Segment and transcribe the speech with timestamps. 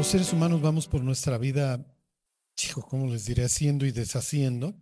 [0.00, 1.86] Los seres humanos vamos por nuestra vida,
[2.56, 3.44] chico, ¿cómo les diré?
[3.44, 4.74] Haciendo y deshaciendo.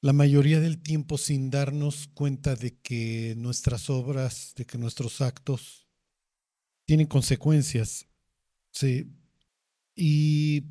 [0.00, 5.88] La mayoría del tiempo sin darnos cuenta de que nuestras obras, de que nuestros actos
[6.84, 8.06] tienen consecuencias.
[8.70, 9.10] Sí.
[9.96, 10.62] Y,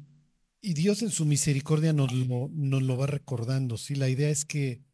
[0.62, 3.78] Dios en su misericordia nos lo, va recordando.
[3.78, 4.86] Sí, la idea es que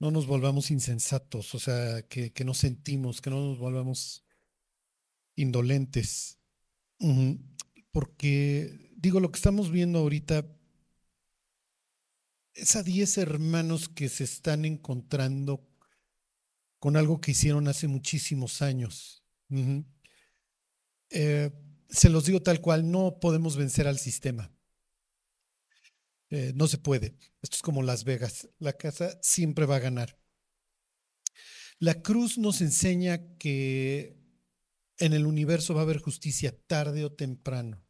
[0.00, 4.24] no nos volvamos insensatos, o sea, que, que no sentimos, que no nos volvamos
[5.36, 6.40] indolentes.
[7.90, 10.46] Porque, digo, lo que estamos viendo ahorita
[12.54, 15.66] es a 10 hermanos que se están encontrando
[16.78, 19.22] con algo que hicieron hace muchísimos años.
[21.10, 21.50] Eh,
[21.88, 24.52] se los digo tal cual, no podemos vencer al sistema.
[26.30, 27.16] Eh, no se puede.
[27.42, 28.48] Esto es como Las Vegas.
[28.58, 30.16] La casa siempre va a ganar.
[31.78, 34.19] La cruz nos enseña que
[35.00, 37.82] en el universo va a haber justicia tarde o temprano.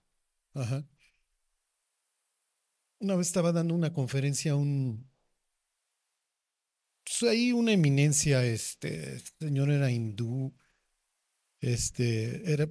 [3.00, 5.11] Una vez estaba dando una conferencia a un.
[7.05, 10.55] Pues ahí una eminencia, este, señor era hindú,
[11.61, 12.69] este, era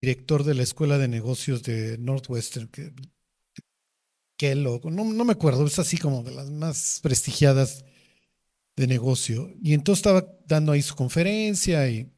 [0.00, 2.92] director de la Escuela de Negocios de Northwestern, que,
[4.36, 7.84] Kellogg, no, no me acuerdo, es así como de las más prestigiadas
[8.76, 9.52] de negocio.
[9.62, 12.10] Y entonces estaba dando ahí su conferencia y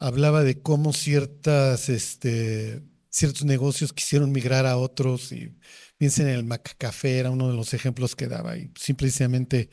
[0.00, 5.56] hablaba de cómo ciertas, este, ciertos negocios quisieron migrar a otros y
[5.98, 9.70] piensen en el Macacafé, era uno de los ejemplos que daba y simplemente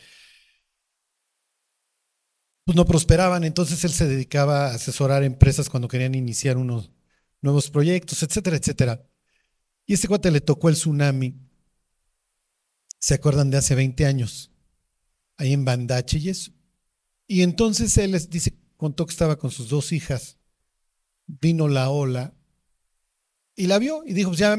[2.66, 6.91] pues no prosperaban, entonces él se dedicaba a asesorar empresas cuando querían iniciar unos
[7.41, 9.08] nuevos proyectos, etcétera, etcétera.
[9.86, 11.39] Y este cuate le tocó el tsunami,
[13.00, 14.52] ¿se acuerdan de hace 20 años?
[15.38, 16.52] Ahí en Bandache y eso.
[17.25, 20.38] Y entonces él les dice, contó que estaba con sus dos hijas,
[21.25, 22.33] vino la ola
[23.56, 24.56] y la vio y dijo, pues ya,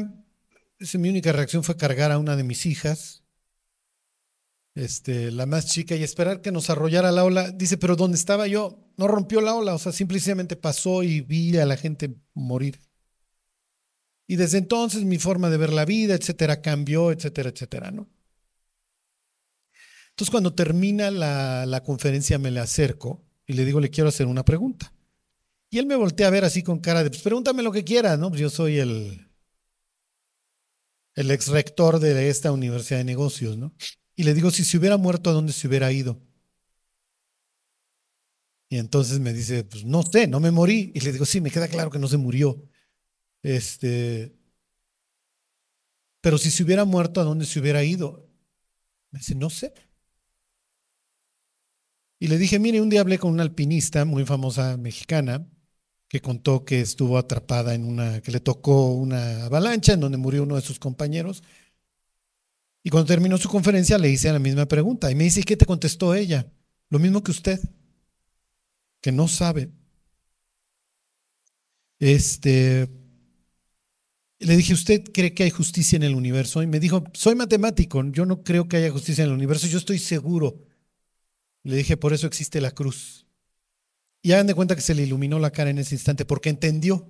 [0.93, 3.19] mi única reacción fue cargar a una de mis hijas
[4.79, 7.51] este, la más chica, y esperar que nos arrollara la ola.
[7.51, 8.79] Dice, pero ¿dónde estaba yo?
[8.97, 12.79] No rompió la ola, o sea, simplemente pasó y vi a la gente morir.
[14.27, 18.07] Y desde entonces mi forma de ver la vida, etcétera, cambió, etcétera, etcétera, ¿no?
[20.11, 24.27] Entonces, cuando termina la, la conferencia, me le acerco y le digo, le quiero hacer
[24.27, 24.93] una pregunta.
[25.71, 28.19] Y él me voltea a ver así con cara de, pues pregúntame lo que quieras,
[28.19, 28.29] ¿no?
[28.29, 29.27] Pues yo soy el,
[31.15, 33.73] el ex rector de esta universidad de negocios, ¿no?
[34.15, 36.21] Y le digo, si se hubiera muerto, ¿a dónde se hubiera ido?
[38.69, 40.91] Y entonces me dice, pues no sé, no me morí.
[40.93, 42.61] Y le digo, sí, me queda claro que no se murió.
[43.41, 44.31] Este,
[46.21, 48.29] pero si se hubiera muerto, ¿a dónde se hubiera ido?
[49.09, 49.73] Me dice, no sé.
[52.19, 55.47] Y le dije, mire, un día hablé con una alpinista muy famosa mexicana
[56.09, 60.43] que contó que estuvo atrapada en una, que le tocó una avalancha en donde murió
[60.43, 61.43] uno de sus compañeros
[62.83, 65.65] y cuando terminó su conferencia le hice la misma pregunta y me dice, ¿qué te
[65.65, 66.51] contestó ella?
[66.89, 67.59] Lo mismo que usted,
[69.01, 69.69] que no sabe.
[71.99, 72.89] Este,
[74.39, 76.63] le dije, ¿usted cree que hay justicia en el universo?
[76.63, 79.77] Y me dijo, soy matemático, yo no creo que haya justicia en el universo, yo
[79.77, 80.65] estoy seguro.
[81.63, 83.27] Le dije, por eso existe la cruz.
[84.21, 87.09] Y hagan de cuenta que se le iluminó la cara en ese instante, porque entendió.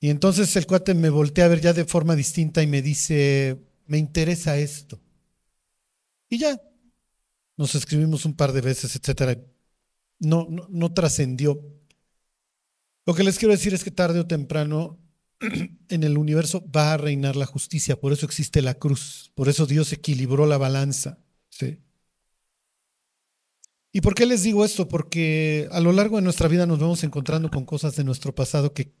[0.00, 3.58] Y entonces el cuate me voltea a ver ya de forma distinta y me dice,
[3.86, 5.00] me interesa esto.
[6.28, 6.60] Y ya,
[7.56, 9.40] nos escribimos un par de veces, etcétera.
[10.20, 11.60] No, no, no trascendió.
[13.06, 15.00] Lo que les quiero decir es que tarde o temprano
[15.88, 19.66] en el universo va a reinar la justicia, por eso existe la cruz, por eso
[19.66, 21.18] Dios equilibró la balanza.
[21.48, 21.78] ¿sí?
[23.92, 24.88] ¿Y por qué les digo esto?
[24.88, 28.72] Porque a lo largo de nuestra vida nos vamos encontrando con cosas de nuestro pasado
[28.74, 28.92] que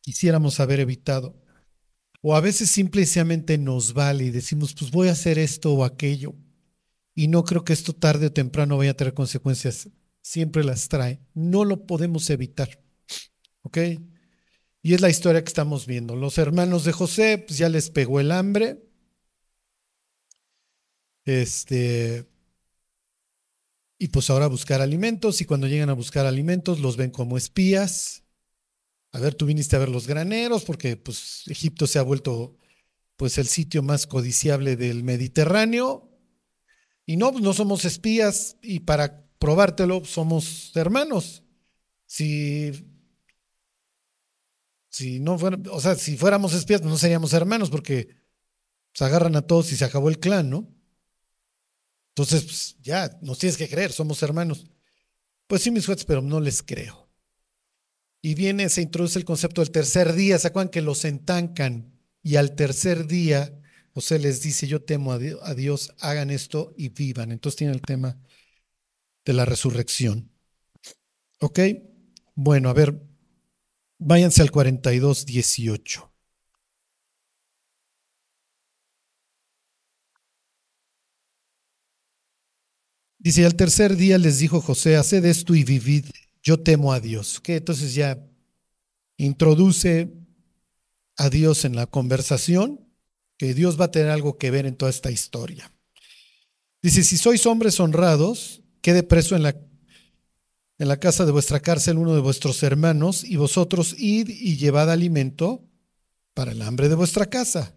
[0.00, 1.40] quisiéramos haber evitado.
[2.20, 6.34] O a veces simplemente nos vale y decimos, pues voy a hacer esto o aquello.
[7.14, 9.88] Y no creo que esto tarde o temprano vaya a tener consecuencias.
[10.22, 11.20] Siempre las trae.
[11.34, 12.80] No lo podemos evitar.
[13.62, 13.78] ¿Ok?
[14.82, 16.16] Y es la historia que estamos viendo.
[16.16, 18.82] Los hermanos de José, pues ya les pegó el hambre.
[21.24, 22.31] Este.
[24.02, 25.40] Y pues ahora buscar alimentos.
[25.40, 28.24] Y cuando llegan a buscar alimentos, los ven como espías.
[29.12, 32.58] A ver, tú viniste a ver los graneros porque pues Egipto se ha vuelto
[33.14, 36.10] pues el sitio más codiciable del Mediterráneo.
[37.06, 41.44] Y no, pues no somos espías y para probártelo somos hermanos.
[42.04, 42.72] Si
[44.88, 48.16] si no fuera, o sea, si fuéramos espías pues, no seríamos hermanos porque
[48.94, 50.81] se agarran a todos y se acabó el clan, ¿no?
[52.14, 54.66] Entonces, pues, ya, nos tienes que creer, somos hermanos.
[55.46, 57.08] Pues sí, mis jueces, pero no les creo.
[58.20, 60.38] Y viene, se introduce el concepto del tercer día.
[60.38, 61.98] ¿Se acuerdan que los entancan?
[62.22, 63.58] Y al tercer día,
[63.94, 67.32] José les dice, yo temo a Dios, hagan esto y vivan.
[67.32, 68.18] Entonces tiene el tema
[69.24, 70.30] de la resurrección.
[71.40, 71.60] ¿Ok?
[72.34, 73.02] Bueno, a ver,
[73.98, 76.11] váyanse al 42, 18.
[83.22, 86.06] Dice, al tercer día les dijo José, haced esto y vivid,
[86.42, 87.38] yo temo a Dios.
[87.40, 88.18] Que entonces ya
[89.16, 90.12] introduce
[91.16, 92.80] a Dios en la conversación,
[93.38, 95.72] que Dios va a tener algo que ver en toda esta historia.
[96.82, 99.56] Dice, si sois hombres honrados, quede preso en la,
[100.78, 104.90] en la casa de vuestra cárcel uno de vuestros hermanos, y vosotros id y llevad
[104.90, 105.62] alimento
[106.34, 107.76] para el hambre de vuestra casa.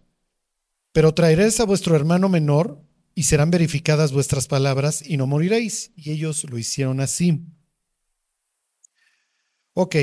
[0.90, 2.84] Pero traeréis a vuestro hermano menor
[3.18, 5.90] y serán verificadas vuestras palabras y no moriréis.
[5.96, 7.46] Y ellos lo hicieron así.
[9.72, 9.96] Ok,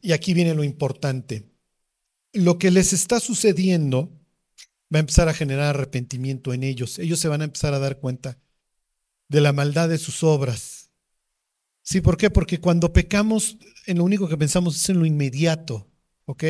[0.00, 1.44] y aquí viene lo importante.
[2.32, 4.18] Lo que les está sucediendo
[4.92, 6.98] va a empezar a generar arrepentimiento en ellos.
[6.98, 8.38] Ellos se van a empezar a dar cuenta
[9.28, 10.90] de la maldad de sus obras.
[11.82, 12.00] ¿Sí?
[12.00, 12.30] ¿Por qué?
[12.30, 15.86] Porque cuando pecamos, en lo único que pensamos es en lo inmediato.
[16.24, 16.44] ¿Ok?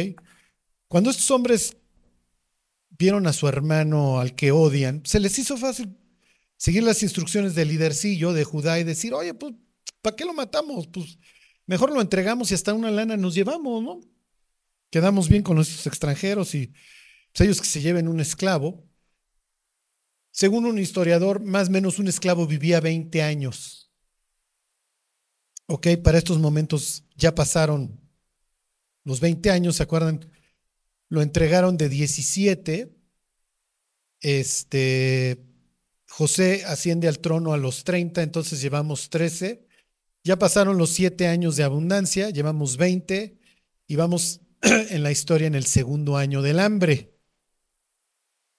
[0.87, 1.77] Cuando estos hombres
[2.91, 5.97] vieron a su hermano al que odian, se les hizo fácil
[6.65, 9.53] seguir las instrucciones del lidercillo de Judá y decir, oye, pues,
[10.01, 10.87] ¿para qué lo matamos?
[10.87, 11.19] Pues
[11.67, 14.01] mejor lo entregamos y hasta una lana nos llevamos, ¿no?
[14.89, 16.69] Quedamos bien con nuestros extranjeros y
[17.35, 18.83] pues, ellos que se lleven un esclavo.
[20.31, 23.93] Según un historiador, más o menos un esclavo vivía 20 años.
[25.67, 28.01] Ok, para estos momentos ya pasaron
[29.03, 30.33] los 20 años, ¿se acuerdan?
[31.11, 32.97] Lo entregaron de 17.
[34.23, 35.54] Este,
[36.17, 39.67] José asciende al trono a los 30, entonces llevamos 13.
[40.23, 43.37] Ya pasaron los siete años de abundancia, llevamos 20
[43.89, 47.19] y vamos en la historia en el segundo año del hambre.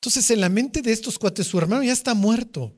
[0.01, 2.75] Entonces, en la mente de estos cuates, su hermano ya está muerto.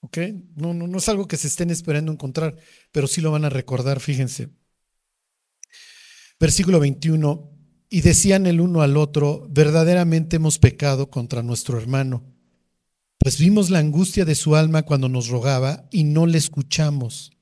[0.00, 0.18] ¿Ok?
[0.54, 2.58] No, no, no es algo que se estén esperando encontrar,
[2.92, 4.50] pero sí lo van a recordar, fíjense.
[6.38, 7.56] Versículo 21.
[7.88, 12.37] Y decían el uno al otro, verdaderamente hemos pecado contra nuestro hermano
[13.18, 17.32] pues vimos la angustia de su alma cuando nos rogaba y no le escuchamos.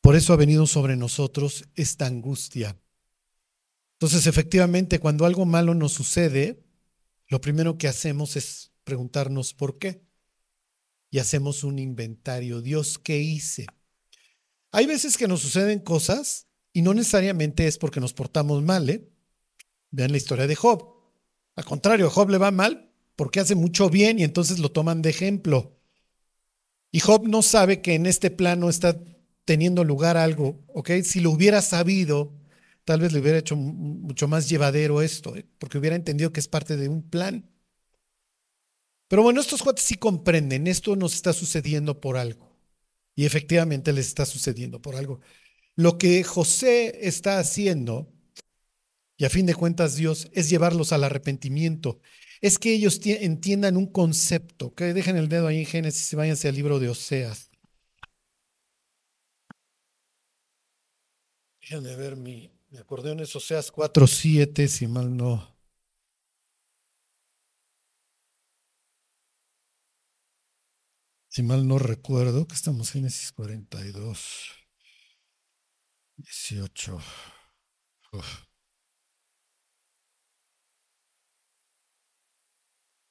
[0.00, 2.76] Por eso ha venido sobre nosotros esta angustia.
[3.94, 6.64] Entonces, efectivamente, cuando algo malo nos sucede,
[7.28, 10.04] lo primero que hacemos es preguntarnos por qué.
[11.10, 12.60] Y hacemos un inventario.
[12.60, 13.66] Dios, ¿qué hice?
[14.72, 18.90] Hay veces que nos suceden cosas y no necesariamente es porque nos portamos mal.
[18.90, 19.08] ¿eh?
[19.90, 20.84] Vean la historia de Job.
[21.56, 22.87] Al contrario, a Job le va mal
[23.18, 25.76] porque hace mucho bien y entonces lo toman de ejemplo.
[26.92, 28.96] Y Job no sabe que en este plano está
[29.44, 30.90] teniendo lugar algo, ¿ok?
[31.02, 32.32] Si lo hubiera sabido,
[32.84, 35.44] tal vez le hubiera hecho mucho más llevadero esto, ¿eh?
[35.58, 37.50] porque hubiera entendido que es parte de un plan.
[39.08, 42.56] Pero bueno, estos cuates sí comprenden, esto nos está sucediendo por algo.
[43.16, 45.18] Y efectivamente les está sucediendo por algo.
[45.74, 48.12] Lo que José está haciendo,
[49.16, 51.98] y a fin de cuentas Dios, es llevarlos al arrepentimiento
[52.40, 54.74] es que ellos entiendan un concepto.
[54.74, 57.50] Que dejen el dedo ahí en Génesis y váyanse al libro de Oseas.
[61.60, 65.58] Déjenme ver mi, mi acordeón es Oseas 4.7, si mal no.
[71.28, 74.50] Si mal no recuerdo, que estamos en Génesis 42,
[76.16, 76.98] 18.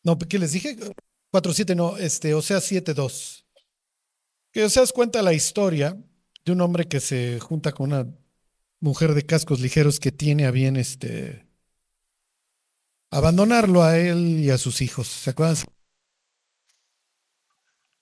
[0.08, 0.78] No, ¿qué les dije?
[1.34, 3.44] 4.7, no, este, o sea, 7.2.
[4.54, 6.02] Que o sea, cuenta la historia
[6.46, 8.08] de un hombre que se junta con una
[8.80, 11.46] mujer de cascos ligeros que tiene a bien este
[13.12, 15.08] abandonarlo a él y a sus hijos.
[15.10, 15.58] ¿Se acuerdan?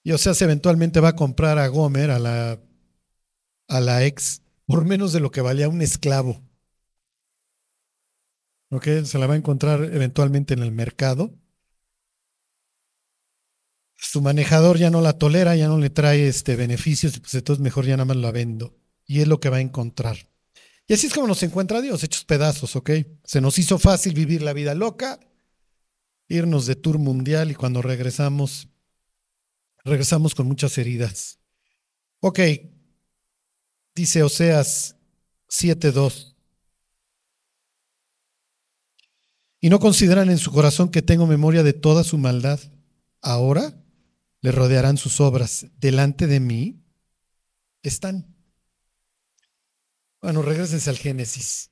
[0.04, 2.60] Y o sea, eventualmente va a comprar a Gomer, a la,
[3.68, 6.40] a la ex, por menos de lo que valía un esclavo.
[8.70, 8.90] ¿Ok?
[9.06, 11.34] Se la va a encontrar eventualmente en el mercado
[14.12, 17.86] su manejador ya no la tolera, ya no le trae este beneficios, pues entonces mejor
[17.86, 18.78] ya nada más la vendo.
[19.06, 20.30] Y es lo que va a encontrar.
[20.88, 22.92] Y así es como nos encuentra Dios, hechos pedazos, ¿ok?
[23.24, 25.20] Se nos hizo fácil vivir la vida loca,
[26.28, 28.68] irnos de tour mundial y cuando regresamos,
[29.84, 31.40] regresamos con muchas heridas.
[32.20, 32.40] Ok,
[33.96, 34.96] dice Oseas
[35.50, 36.36] 7.2.
[39.60, 42.60] Y no consideran en su corazón que tengo memoria de toda su maldad.
[43.22, 43.85] Ahora
[44.46, 45.66] le rodearán sus obras.
[45.80, 46.86] Delante de mí
[47.82, 48.38] están.
[50.22, 51.72] Bueno, regresense al Génesis.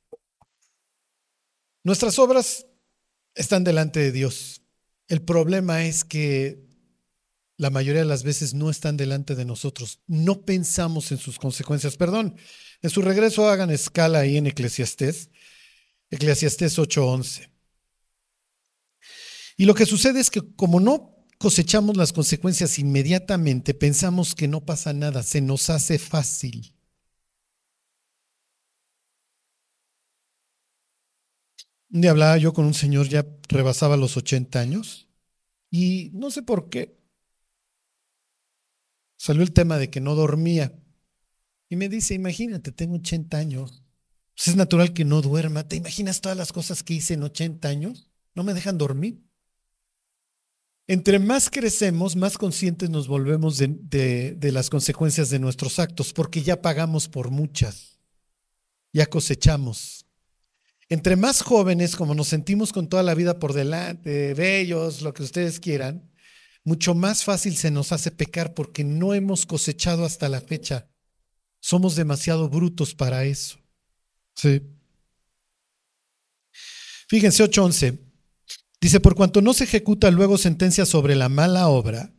[1.84, 2.66] Nuestras obras
[3.36, 4.64] están delante de Dios.
[5.08, 6.66] El problema es que
[7.58, 10.00] la mayoría de las veces no están delante de nosotros.
[10.08, 11.96] No pensamos en sus consecuencias.
[11.96, 12.38] Perdón,
[12.82, 15.30] en su regreso hagan escala ahí en Eclesiastés,
[16.10, 17.52] Eclesiastés 8:11.
[19.58, 21.13] Y lo que sucede es que como no
[21.44, 26.74] cosechamos las consecuencias inmediatamente, pensamos que no pasa nada, se nos hace fácil.
[31.92, 35.10] Un día hablaba yo con un señor, ya rebasaba los 80 años,
[35.70, 36.98] y no sé por qué.
[39.18, 40.74] Salió el tema de que no dormía.
[41.68, 43.84] Y me dice, imagínate, tengo 80 años.
[44.34, 45.68] Pues es natural que no duerma.
[45.68, 48.08] ¿Te imaginas todas las cosas que hice en 80 años?
[48.34, 49.22] No me dejan dormir.
[50.88, 56.62] Entre más crecemos, más conscientes nos volvemos de, las consecuencias de nuestros actos, porque ya
[56.62, 58.00] pagamos por muchas,
[58.92, 60.06] ya cosechamos.
[60.90, 65.24] Entre más jóvenes, como nos sentimos con toda la vida por delante, bellos, lo que
[65.24, 66.12] ustedes quieran,
[66.66, 70.90] mucho más fácil se nos hace pecar porque no hemos cosechado hasta la fecha.
[71.62, 73.58] Somos demasiado brutos para eso.
[74.36, 74.62] Sí.
[77.08, 78.03] Fíjense 8:11.
[78.84, 82.12] Dice, por cuanto no se ejecuta luego sentencia sobre la mala obra,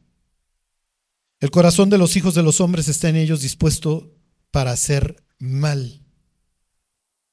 [1.40, 4.16] el corazón de los hijos de los hombres está en ellos dispuesto
[4.50, 6.02] para hacer mal.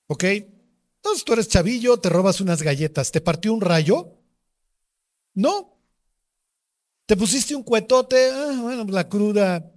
[0.07, 0.25] ¿Ok?
[0.25, 4.17] Entonces tú eres chavillo, te robas unas galletas, ¿te partió un rayo?
[5.33, 5.79] No.
[7.05, 8.31] ¿Te pusiste un cuetote?
[8.33, 9.71] Ah, bueno, la cruda.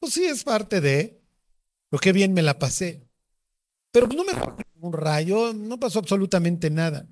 [0.00, 1.22] Pues sí, es parte de.
[1.92, 3.08] Lo que bien me la pasé.
[3.92, 4.32] Pero no me
[4.80, 7.06] un rayo, no pasó absolutamente nada.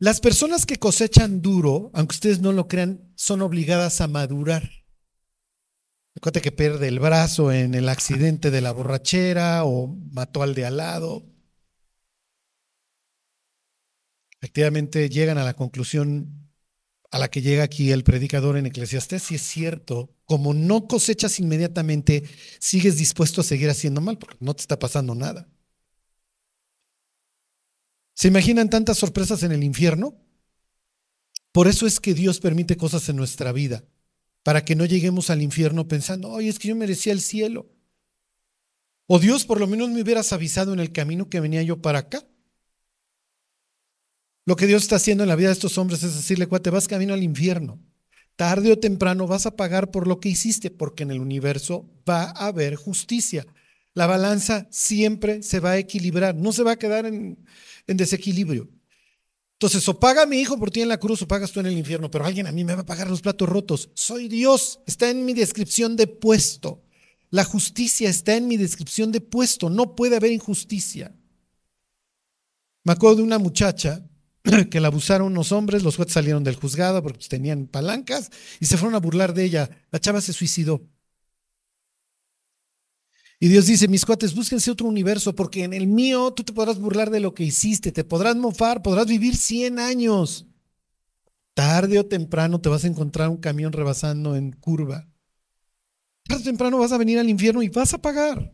[0.00, 4.70] Las personas que cosechan duro, aunque ustedes no lo crean, son obligadas a madurar.
[6.14, 10.66] Recuerda que pierde el brazo en el accidente de la borrachera o mató al de
[10.66, 11.26] al lado.
[14.40, 16.48] Efectivamente, llegan a la conclusión
[17.10, 21.40] a la que llega aquí el predicador en Eclesiastés, si es cierto, como no cosechas
[21.40, 22.22] inmediatamente,
[22.60, 25.48] sigues dispuesto a seguir haciendo mal, porque no te está pasando nada.
[28.18, 30.16] ¿Se imaginan tantas sorpresas en el infierno?
[31.52, 33.84] Por eso es que Dios permite cosas en nuestra vida,
[34.42, 37.70] para que no lleguemos al infierno pensando, oye, es que yo merecía el cielo.
[39.06, 42.00] O Dios por lo menos me hubieras avisado en el camino que venía yo para
[42.00, 42.26] acá.
[44.46, 46.88] Lo que Dios está haciendo en la vida de estos hombres es decirle, cuate, vas
[46.88, 47.78] camino al infierno.
[48.34, 52.32] Tarde o temprano vas a pagar por lo que hiciste, porque en el universo va
[52.32, 53.46] a haber justicia.
[53.94, 57.38] La balanza siempre se va a equilibrar, no se va a quedar en,
[57.88, 58.68] en desequilibrio.
[59.54, 61.76] Entonces, o paga mi hijo por ti en la cruz o pagas tú en el
[61.76, 63.90] infierno, pero alguien a mí me va a pagar los platos rotos.
[63.94, 66.84] Soy Dios, está en mi descripción de puesto.
[67.30, 71.14] La justicia está en mi descripción de puesto, no puede haber injusticia.
[72.84, 74.08] Me acuerdo de una muchacha
[74.70, 78.30] que la abusaron unos hombres, los jueces salieron del juzgado porque tenían palancas
[78.60, 79.70] y se fueron a burlar de ella.
[79.90, 80.88] La chava se suicidó.
[83.40, 86.78] Y Dios dice, mis cuates, búsquense otro universo, porque en el mío tú te podrás
[86.78, 90.46] burlar de lo que hiciste, te podrás mofar, podrás vivir 100 años.
[91.54, 95.08] Tarde o temprano te vas a encontrar un camión rebasando en curva.
[96.24, 98.52] Tarde o temprano vas a venir al infierno y vas a pagar.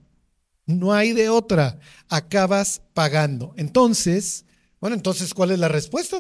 [0.67, 1.79] No hay de otra.
[2.09, 3.55] Acabas pagando.
[3.57, 4.45] Entonces,
[4.81, 6.19] bueno, entonces, ¿cuál es la respuesta?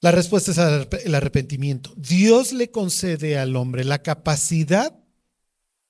[0.00, 1.94] La respuesta es el arrepentimiento.
[1.96, 5.01] Dios le concede al hombre la capacidad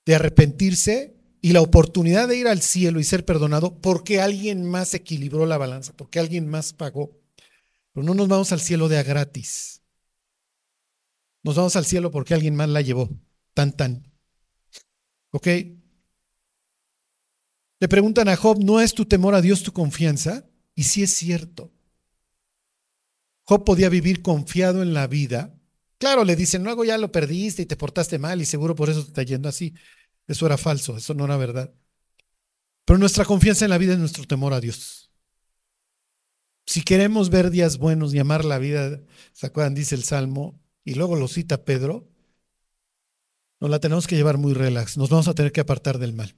[0.05, 4.93] de arrepentirse y la oportunidad de ir al cielo y ser perdonado porque alguien más
[4.93, 7.19] equilibró la balanza, porque alguien más pagó.
[7.91, 9.81] Pero no nos vamos al cielo de a gratis.
[11.43, 13.09] Nos vamos al cielo porque alguien más la llevó.
[13.53, 14.11] Tan, tan.
[15.31, 15.47] ¿Ok?
[17.79, 20.47] Le preguntan a Job, ¿no es tu temor a Dios tu confianza?
[20.73, 21.73] Y sí es cierto.
[23.43, 25.59] Job podía vivir confiado en la vida.
[26.03, 29.03] Claro, le dicen, luego ya lo perdiste y te portaste mal y seguro por eso
[29.03, 29.73] te está yendo así.
[30.27, 31.73] Eso era falso, eso no era verdad.
[32.83, 35.13] Pero nuestra confianza en la vida es nuestro temor a Dios.
[36.65, 38.99] Si queremos ver días buenos y amar la vida,
[39.31, 39.75] ¿se acuerdan?
[39.75, 42.09] Dice el Salmo, y luego lo cita Pedro,
[43.61, 46.35] nos la tenemos que llevar muy relax, nos vamos a tener que apartar del mal.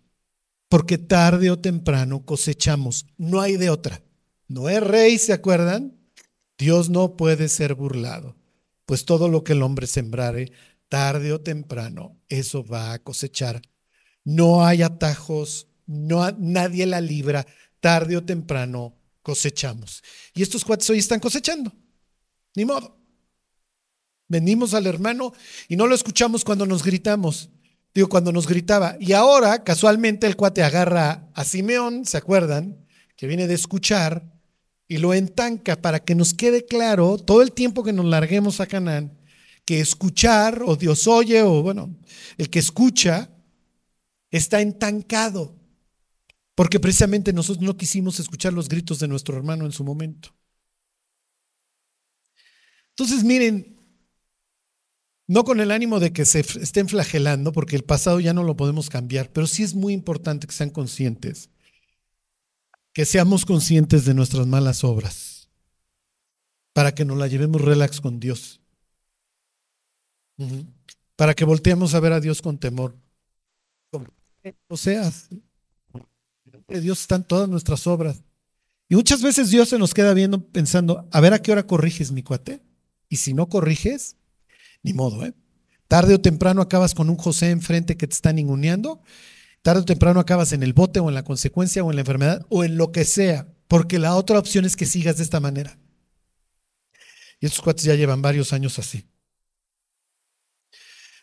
[0.70, 4.04] Porque tarde o temprano cosechamos, no hay de otra.
[4.48, 5.98] No es rey, ¿se acuerdan?
[6.56, 8.36] Dios no puede ser burlado,
[8.86, 10.52] pues todo lo que el hombre sembrare,
[10.90, 13.62] tarde o temprano, eso va a cosechar.
[14.24, 17.46] No hay atajos, no, nadie la libra,
[17.80, 20.04] tarde o temprano cosechamos.
[20.34, 21.74] Y estos cuates hoy están cosechando,
[22.56, 22.98] ni modo.
[24.28, 25.34] Venimos al hermano
[25.68, 27.50] y no lo escuchamos cuando nos gritamos,
[27.96, 28.98] Digo, cuando nos gritaba.
[29.00, 32.86] Y ahora, casualmente, el cuate agarra a Simeón, ¿se acuerdan?
[33.16, 34.35] Que viene de escuchar
[34.88, 38.68] y lo entanca para que nos quede claro todo el tiempo que nos larguemos a
[38.68, 39.18] Canaán,
[39.66, 41.96] que escuchar, o Dios oye, o bueno,
[42.38, 43.30] el que escucha
[44.32, 45.56] está entancado.
[46.54, 50.34] Porque precisamente nosotros no quisimos escuchar los gritos de nuestro hermano en su momento.
[52.92, 53.76] Entonces, miren,
[55.28, 58.56] no con el ánimo de que se estén flagelando, porque el pasado ya no lo
[58.56, 61.50] podemos cambiar, pero sí es muy importante que sean conscientes,
[62.96, 65.50] que seamos conscientes de nuestras malas obras,
[66.72, 68.62] para que nos la llevemos relax con Dios,
[71.18, 72.96] para que volteemos a ver a Dios con temor.
[74.70, 75.12] O sea,
[76.70, 78.24] Dios están todas nuestras obras.
[78.88, 82.14] Y muchas veces Dios se nos queda viendo pensando, a ver a qué hora corriges
[82.14, 82.62] mi cuate.
[83.10, 84.16] Y si no corriges,
[84.84, 85.34] ni modo, ¿eh?
[85.90, 89.02] Tarde o temprano acabas con un José enfrente que te está ninguneando.
[89.66, 92.46] Tarde o temprano acabas en el bote o en la consecuencia o en la enfermedad
[92.50, 93.52] o en lo que sea.
[93.68, 95.80] Porque la otra opción es que sigas de esta manera.
[97.42, 99.08] Y estos cuates ya llevan varios años así.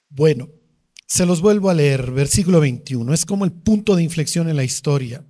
[0.08, 0.48] Bueno,
[1.06, 3.14] se los vuelvo a leer, versículo 21.
[3.14, 5.24] Es como el punto de inflexión en la historia.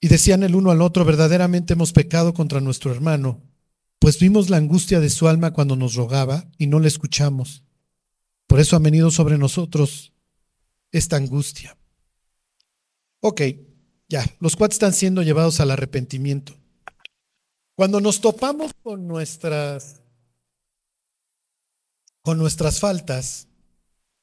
[0.00, 3.42] Y decían el uno al otro, verdaderamente hemos pecado contra nuestro hermano,
[3.98, 7.64] pues vimos la angustia de su alma cuando nos rogaba y no le escuchamos.
[8.52, 10.12] Por eso ha venido sobre nosotros
[10.90, 11.74] esta angustia.
[13.20, 13.40] Ok,
[14.10, 16.54] ya, los cuatro están siendo llevados al arrepentimiento.
[17.74, 20.02] Cuando nos topamos con nuestras
[22.20, 23.48] con nuestras faltas,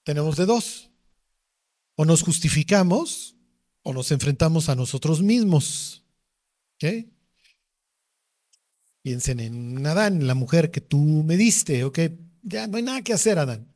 [0.03, 0.91] tenemos de dos.
[1.95, 3.35] O nos justificamos
[3.81, 6.05] o nos enfrentamos a nosotros mismos.
[6.75, 7.07] ¿Ok?
[9.01, 11.97] Piensen en Adán, la mujer que tú me diste, ¿ok?
[12.43, 13.69] Ya no hay nada que hacer, Adán.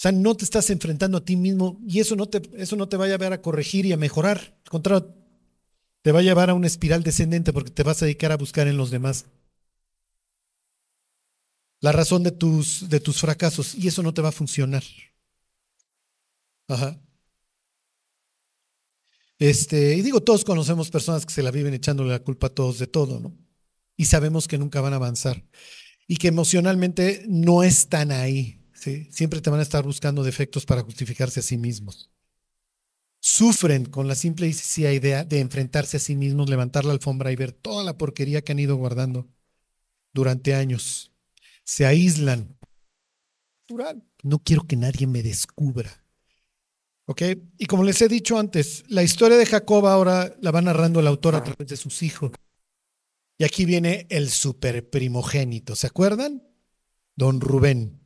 [0.00, 2.96] Sea, no te estás enfrentando a ti mismo y eso no te, eso no te
[2.96, 4.58] va a llevar a corregir y a mejorar.
[4.64, 5.14] Al contrario,
[6.00, 8.66] te va a llevar a una espiral descendente porque te vas a dedicar a buscar
[8.66, 9.26] en los demás
[11.80, 14.82] la razón de tus, de tus fracasos y eso no te va a funcionar.
[16.68, 16.98] Ajá.
[19.38, 22.78] Este, y digo, todos conocemos personas que se la viven echándole la culpa a todos
[22.78, 23.36] de todo, ¿no?
[23.98, 25.44] Y sabemos que nunca van a avanzar
[26.06, 29.08] y que emocionalmente no están ahí, ¿sí?
[29.12, 32.10] Siempre te van a estar buscando defectos para justificarse a sí mismos.
[33.20, 37.30] Sufren con la simple y sencilla idea de enfrentarse a sí mismos, levantar la alfombra
[37.30, 39.28] y ver toda la porquería que han ido guardando
[40.14, 41.12] durante años.
[41.62, 42.58] Se aíslan.
[44.22, 46.02] No quiero que nadie me descubra.
[47.58, 51.06] Y como les he dicho antes, la historia de Jacob ahora la va narrando el
[51.06, 52.32] autor a través de sus hijos.
[53.36, 56.42] Y aquí viene el super primogénito, ¿se acuerdan?
[57.16, 57.99] Don Rubén.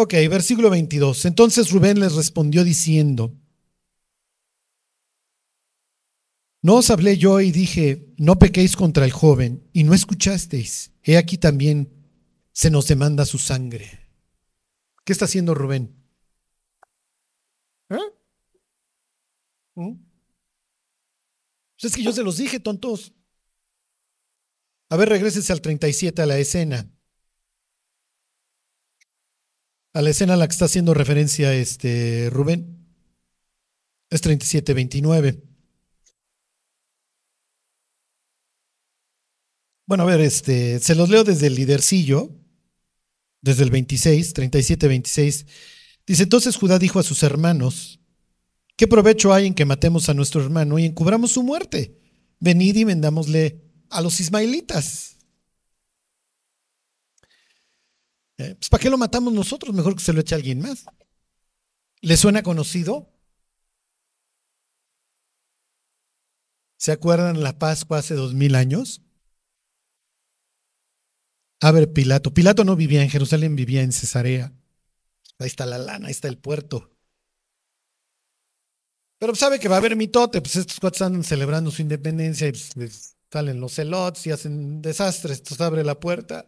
[0.00, 1.24] Ok, versículo 22.
[1.24, 3.36] Entonces Rubén les respondió diciendo,
[6.62, 10.92] no os hablé yo y dije, no pequéis contra el joven, y no escuchasteis.
[11.02, 11.92] He aquí también
[12.52, 14.06] se nos demanda su sangre.
[15.04, 15.92] ¿Qué está haciendo Rubén?
[17.90, 17.96] ¿Eh?
[19.74, 19.94] ¿Mm?
[21.74, 23.14] Pues es que yo se los dije, tontos.
[24.90, 26.88] A ver, regreses al 37 a la escena.
[29.94, 32.86] A la escena a la que está haciendo referencia este Rubén.
[34.10, 35.42] Es 37, 29.
[39.86, 42.30] Bueno, a ver, este, se los leo desde el lidercillo,
[43.40, 45.46] desde el 26, 37, 26.
[46.06, 48.00] Dice, entonces Judá dijo a sus hermanos,
[48.76, 51.98] ¿qué provecho hay en que matemos a nuestro hermano y encubramos su muerte?
[52.40, 55.17] Venid y vendámosle a los ismaelitas.
[58.38, 59.74] Eh, pues, ¿Para qué lo matamos nosotros?
[59.74, 60.84] Mejor que se lo eche a alguien más.
[62.00, 63.12] ¿Le suena conocido?
[66.76, 69.02] ¿Se acuerdan la Pascua hace dos mil años?
[71.60, 72.32] A ver, Pilato.
[72.32, 74.52] Pilato no vivía en Jerusalén, vivía en Cesarea.
[75.40, 76.96] Ahí está la lana, ahí está el puerto.
[79.18, 82.52] Pero sabe que va a haber mitote, pues estos cuatro están celebrando su independencia y
[82.52, 86.46] pues, salen los celots y hacen desastres, entonces abre la puerta.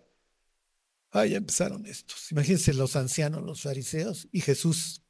[1.12, 2.30] Ah, ya empezaron estos.
[2.30, 5.02] Imagínense los ancianos, los fariseos y Jesús.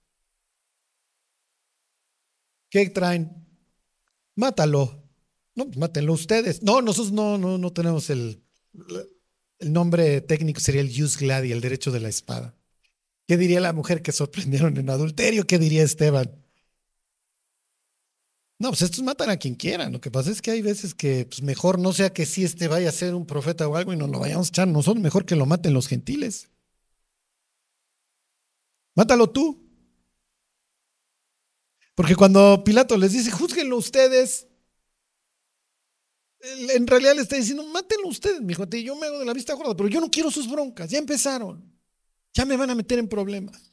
[2.71, 3.47] ¿Qué traen?
[4.37, 5.03] Mátalo.
[5.55, 6.63] No, pues mátenlo ustedes.
[6.63, 8.43] No, nosotros no, no, no tenemos el,
[9.59, 12.57] el nombre técnico sería el jus gladi, el derecho de la espada.
[13.27, 15.47] ¿Qué diría la mujer que sorprendieron en adulterio?
[15.47, 16.43] ¿Qué diría Esteban?
[18.61, 19.91] No, pues estos matan a quien quieran.
[19.91, 22.69] Lo que pasa es que hay veces que pues mejor no sea que si este
[22.69, 25.25] vaya a ser un profeta o algo y nos lo vayamos a echar nosotros, mejor
[25.25, 26.51] que lo maten los gentiles.
[28.95, 29.67] Mátalo tú.
[31.95, 34.47] Porque cuando Pilato les dice, juzguenlo ustedes,
[36.41, 39.55] en realidad le está diciendo, mátenlo ustedes, mi hijo, yo me hago de la vista
[39.55, 41.65] gorda, pero yo no quiero sus broncas, ya empezaron,
[42.35, 43.70] ya me van a meter en problemas.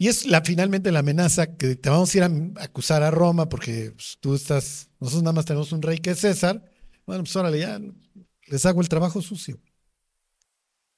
[0.00, 2.30] Y es la, finalmente la amenaza que te vamos a ir a
[2.64, 6.20] acusar a Roma porque pues, tú estás, nosotros nada más tenemos un rey que es
[6.20, 6.64] César.
[7.04, 7.78] Bueno, pues órale, ya
[8.46, 9.60] les hago el trabajo sucio.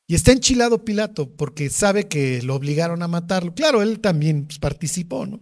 [0.06, 3.52] Y está enchilado Pilato porque sabe que lo obligaron a matarlo.
[3.54, 5.40] Claro, él también pues, participó, ¿no?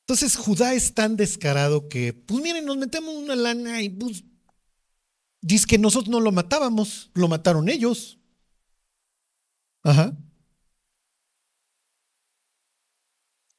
[0.00, 4.24] Entonces Judá es tan descarado que, pues miren, nos metemos una lana y pues,
[5.40, 8.18] dice que nosotros no lo matábamos, lo mataron ellos.
[9.84, 10.16] Ajá.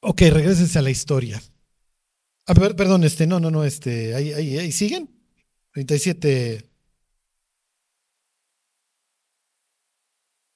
[0.02, 1.42] Ok, regresense a la historia.
[2.46, 5.10] A ver, perdón, este, no, no, no, este, ahí, ahí, ahí siguen.
[5.72, 6.70] 37.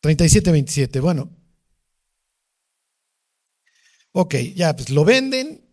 [0.01, 0.99] 37, 27.
[0.99, 1.31] Bueno.
[4.11, 5.63] Ok, ya, pues lo venden.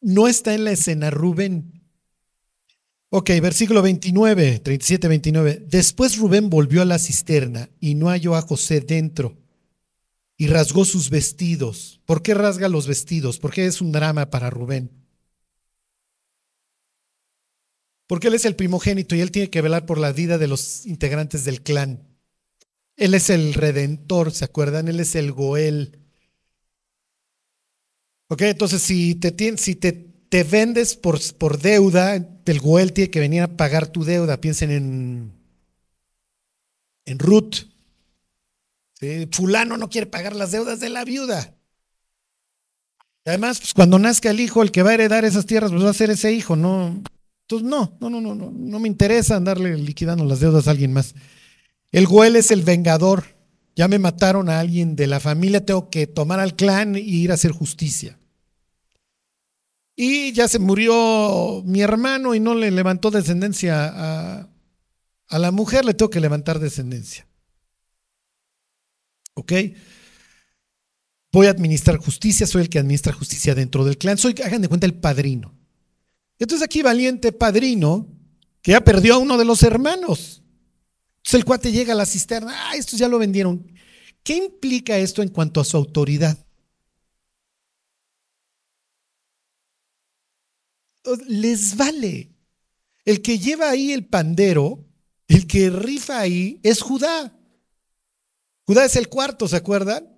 [0.00, 1.75] No está en la escena Rubén.
[3.08, 5.64] Ok, versículo 29, 37, 29.
[5.68, 9.36] Después Rubén volvió a la cisterna y no halló a José dentro
[10.36, 12.00] y rasgó sus vestidos.
[12.04, 13.38] ¿Por qué rasga los vestidos?
[13.38, 14.90] Porque es un drama para Rubén.
[18.08, 20.84] Porque él es el primogénito y él tiene que velar por la vida de los
[20.86, 22.06] integrantes del clan.
[22.96, 24.88] Él es el redentor, ¿se acuerdan?
[24.88, 26.00] Él es el Goel.
[28.28, 33.20] Ok, entonces si te, si te te vendes por, por deuda, el Goel tiene que
[33.20, 34.40] venir a pagar tu deuda.
[34.40, 35.32] Piensen en,
[37.04, 37.66] en Ruth.
[39.30, 41.54] Fulano no quiere pagar las deudas de la viuda.
[43.24, 45.90] Además, pues, cuando nazca el hijo, el que va a heredar esas tierras, pues va
[45.90, 47.02] a ser ese hijo, ¿no?
[47.42, 50.92] Entonces, no, no, no, no, no, no me interesa andarle liquidando las deudas a alguien
[50.92, 51.14] más.
[51.92, 53.36] El Goel es el vengador.
[53.74, 57.30] Ya me mataron a alguien de la familia, tengo que tomar al clan y ir
[57.30, 58.18] a hacer justicia.
[59.98, 64.42] Y ya se murió mi hermano y no le levantó descendencia
[65.28, 67.26] a, la mujer, le tengo que levantar descendencia.
[69.32, 69.52] ¿Ok?
[71.32, 74.68] Voy a administrar justicia, soy el que administra justicia dentro del clan, soy, hagan de
[74.68, 75.54] cuenta, el padrino.
[76.38, 78.06] Entonces aquí valiente padrino,
[78.60, 80.42] que ya perdió a uno de los hermanos.
[81.16, 83.66] Entonces el cuate llega a la cisterna, ah, estos ya lo vendieron.
[84.22, 86.45] ¿Qué implica esto en cuanto a su autoridad?
[91.26, 92.32] Les vale.
[93.04, 94.84] El que lleva ahí el pandero,
[95.28, 97.36] el que rifa ahí, es Judá.
[98.66, 100.16] Judá es el cuarto, ¿se acuerdan?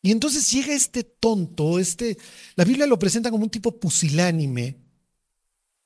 [0.00, 2.18] Y entonces llega este tonto, este,
[2.56, 4.78] la Biblia lo presenta como un tipo pusilánime,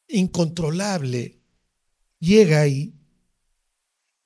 [0.09, 1.41] incontrolable.
[2.19, 2.95] Llega ahí.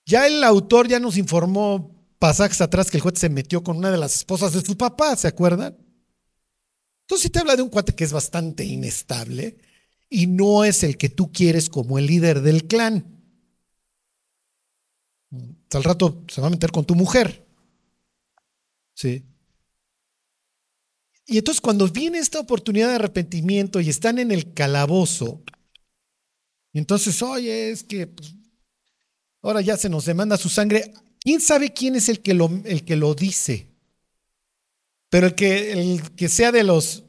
[0.06, 3.90] Ya el autor ya nos informó pasajes atrás que el juez se metió con una
[3.90, 5.76] de las esposas de su papá, ¿se acuerdan?
[7.12, 9.58] Entonces, si te habla de un cuate que es bastante inestable
[10.08, 13.22] y no es el que tú quieres como el líder del clan.
[15.74, 17.46] Al rato se va a meter con tu mujer.
[18.94, 19.26] Sí.
[21.26, 25.42] Y entonces cuando viene esta oportunidad de arrepentimiento y están en el calabozo,
[26.72, 28.34] y entonces, oye, es que pues,
[29.42, 32.96] ahora ya se nos demanda su sangre, ¿quién sabe quién es el que el que
[32.96, 33.71] lo dice?
[35.12, 37.04] Pero el que, el que sea de los,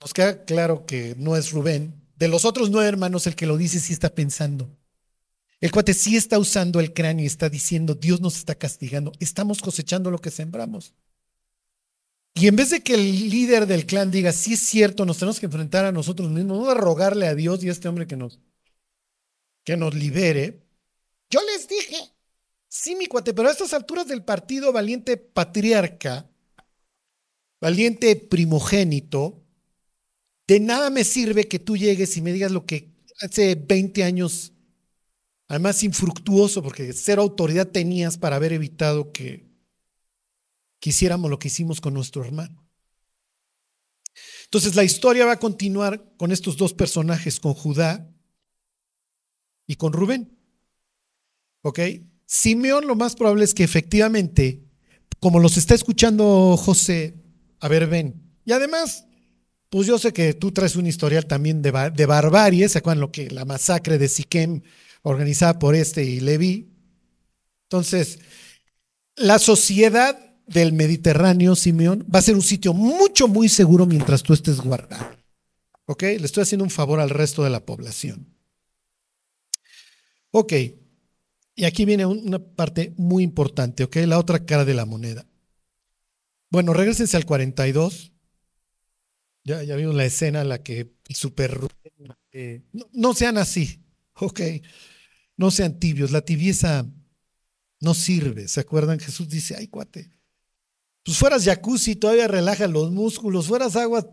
[0.00, 3.56] nos queda claro que no es Rubén, de los otros nueve hermanos, el que lo
[3.56, 4.68] dice sí está pensando.
[5.60, 9.60] El cuate sí está usando el cráneo y está diciendo, Dios nos está castigando, estamos
[9.62, 10.92] cosechando lo que sembramos.
[12.34, 15.38] Y en vez de que el líder del clan diga, sí es cierto, nos tenemos
[15.38, 18.16] que enfrentar a nosotros mismos, no a rogarle a Dios y a este hombre que
[18.16, 18.40] nos,
[19.62, 20.66] que nos libere,
[21.30, 22.10] yo les dije,
[22.66, 26.28] sí, mi cuate, pero a estas alturas del partido valiente patriarca,
[27.66, 29.44] valiente primogénito,
[30.46, 34.52] de nada me sirve que tú llegues y me digas lo que hace 20 años,
[35.48, 39.50] además infructuoso, porque cero autoridad tenías para haber evitado que
[40.78, 42.64] quisiéramos lo que hicimos con nuestro hermano.
[44.44, 48.08] Entonces la historia va a continuar con estos dos personajes, con Judá
[49.66, 50.38] y con Rubén.
[51.62, 51.80] ¿Ok?
[52.26, 54.64] Simeón lo más probable es que efectivamente,
[55.18, 57.25] como los está escuchando José,
[57.60, 58.22] a ver, ven.
[58.44, 59.06] Y además,
[59.70, 63.30] pues yo sé que tú traes un historial también de, barbarie, ¿se acuerdan lo que
[63.30, 64.62] la masacre de Siquem
[65.02, 66.70] organizada por este y Levi?
[67.64, 68.20] Entonces,
[69.16, 74.32] la sociedad del Mediterráneo, Simeón, va a ser un sitio mucho, muy seguro mientras tú
[74.32, 75.10] estés guardado.
[75.86, 76.02] ¿Ok?
[76.02, 78.28] Le estoy haciendo un favor al resto de la población.
[80.30, 80.52] Ok.
[81.54, 83.96] Y aquí viene una parte muy importante, ¿ok?
[84.06, 85.25] La otra cara de la moneda.
[86.50, 88.12] Bueno, regresense al 42.
[89.44, 91.58] Ya, ya vimos la escena en la que el super...
[92.32, 94.40] Eh, no, no sean así, ¿ok?
[95.36, 96.10] No sean tibios.
[96.10, 96.86] La tibieza
[97.80, 98.48] no sirve.
[98.48, 98.98] ¿Se acuerdan?
[98.98, 100.10] Jesús dice, ay, cuate,
[101.06, 104.06] pues fueras jacuzzi, todavía relaja los músculos, fueras aguas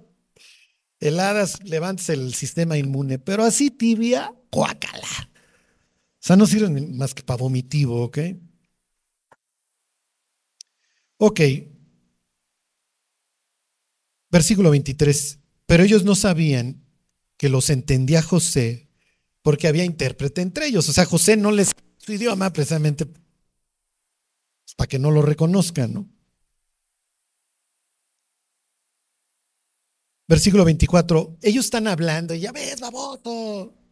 [1.00, 5.08] heladas, levantes el sistema inmune, pero así tibia, cuácala.
[5.08, 8.20] O sea, no sirven más que para vomitivo, ¿ok?
[11.18, 11.42] Ok.
[14.34, 15.38] Versículo 23.
[15.68, 16.84] Pero ellos no sabían
[17.38, 18.90] que los entendía José
[19.44, 20.90] porque había intérprete entre ellos.
[20.90, 23.06] O sea, José no les su idioma precisamente
[24.76, 26.10] para que no lo reconozcan, ¿no?
[30.28, 31.38] Versículo 24.
[31.44, 33.83] Ellos están hablando y ya ves, baboto.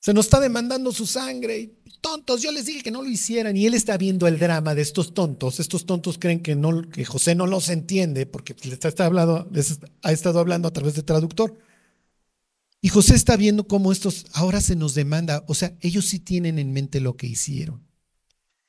[0.00, 1.74] Se nos está demandando su sangre.
[2.00, 3.56] Tontos, yo les dije que no lo hicieran.
[3.56, 5.60] Y él está viendo el drama de estos tontos.
[5.60, 10.40] Estos tontos creen que José no los entiende porque les, está hablando, les ha estado
[10.40, 11.58] hablando a través de traductor.
[12.80, 15.44] Y José está viendo cómo estos ahora se nos demanda.
[15.48, 17.86] O sea, ellos sí tienen en mente lo que hicieron.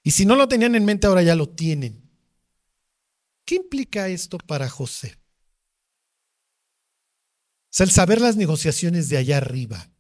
[0.04, 2.10] Y si no lo tenían en mente, ahora ya lo tienen.
[3.46, 5.17] ¿Qué implica esto para José?
[7.65, 9.90] O sea, el saber las negociaciones de allá arriba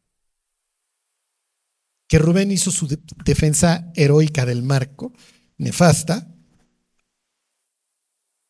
[2.11, 2.89] que Rubén hizo su
[3.23, 5.13] defensa heroica del marco,
[5.57, 6.27] nefasta,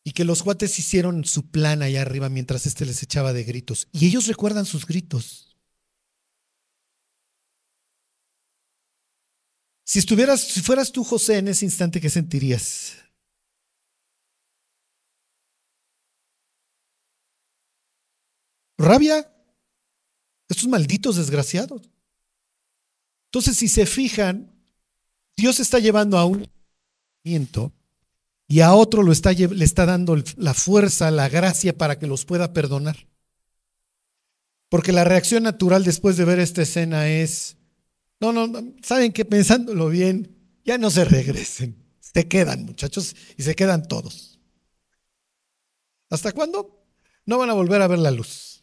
[0.02, 3.86] y que los guates hicieron su plan allá arriba mientras éste les echaba de gritos.
[3.92, 5.56] Y ellos recuerdan sus gritos.
[9.84, 12.96] Si estuvieras, si fueras tú, José, en ese instante, ¿qué sentirías?
[18.76, 19.32] Rabia.
[20.48, 21.91] Estos malditos desgraciados.
[23.32, 24.52] Entonces, si se fijan,
[25.38, 26.46] Dios está llevando a un
[28.46, 32.26] y a otro lo está, le está dando la fuerza, la gracia para que los
[32.26, 33.08] pueda perdonar.
[34.68, 37.56] Porque la reacción natural después de ver esta escena es,
[38.20, 43.54] no, no, saben que pensándolo bien, ya no se regresen, se quedan muchachos y se
[43.54, 44.40] quedan todos.
[46.10, 46.84] ¿Hasta cuándo?
[47.24, 48.62] No van a volver a ver la luz,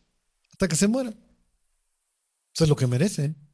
[0.52, 1.16] hasta que se mueran.
[2.54, 3.49] Eso es lo que merecen.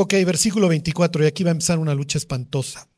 [0.00, 2.88] Ok, versículo 24, y aquí va a empezar una lucha espantosa.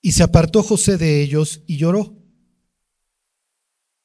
[0.00, 2.16] Y se apartó José de ellos y lloró.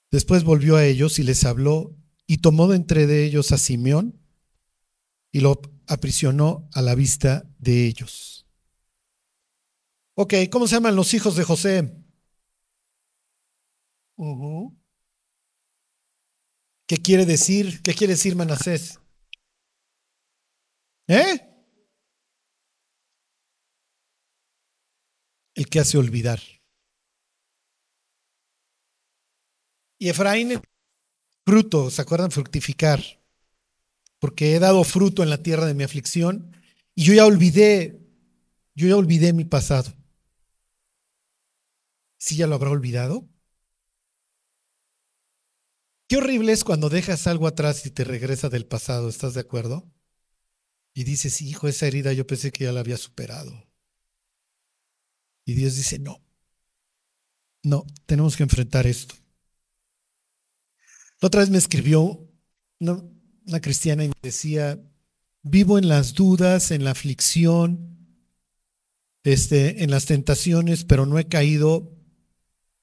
[0.09, 1.95] Después volvió a ellos y les habló
[2.25, 4.19] y tomó de entre de ellos a Simeón
[5.31, 8.47] y lo aprisionó a la vista de ellos.
[10.15, 11.95] Ok, ¿cómo se llaman los hijos de José?
[16.87, 17.83] ¿Qué quiere decir?
[17.83, 19.02] ¿Qué quiere decir Manasés?
[21.07, 21.39] ¿Eh?
[25.55, 26.39] El que hace olvidar.
[29.99, 30.59] Y Efraín,
[31.45, 32.31] fruto, ¿se acuerdan?
[32.31, 33.01] Fructificar.
[34.19, 36.55] Porque he dado fruto en la tierra de mi aflicción
[36.95, 37.99] y yo ya olvidé,
[38.75, 39.93] yo ya olvidé mi pasado.
[42.17, 43.27] ¿Sí ya lo habrá olvidado?
[46.07, 49.91] Qué horrible es cuando dejas algo atrás y te regresa del pasado, ¿estás de acuerdo?
[50.93, 53.67] Y dices, hijo, esa herida yo pensé que ya la había superado.
[55.45, 56.21] Y Dios dice, no,
[57.63, 59.15] no, tenemos que enfrentar esto.
[61.21, 62.29] Otra vez me escribió
[62.79, 63.01] una,
[63.45, 64.79] una cristiana y me decía,
[65.41, 67.93] vivo en las dudas, en la aflicción,
[69.23, 71.91] este, en las tentaciones, pero no he caído.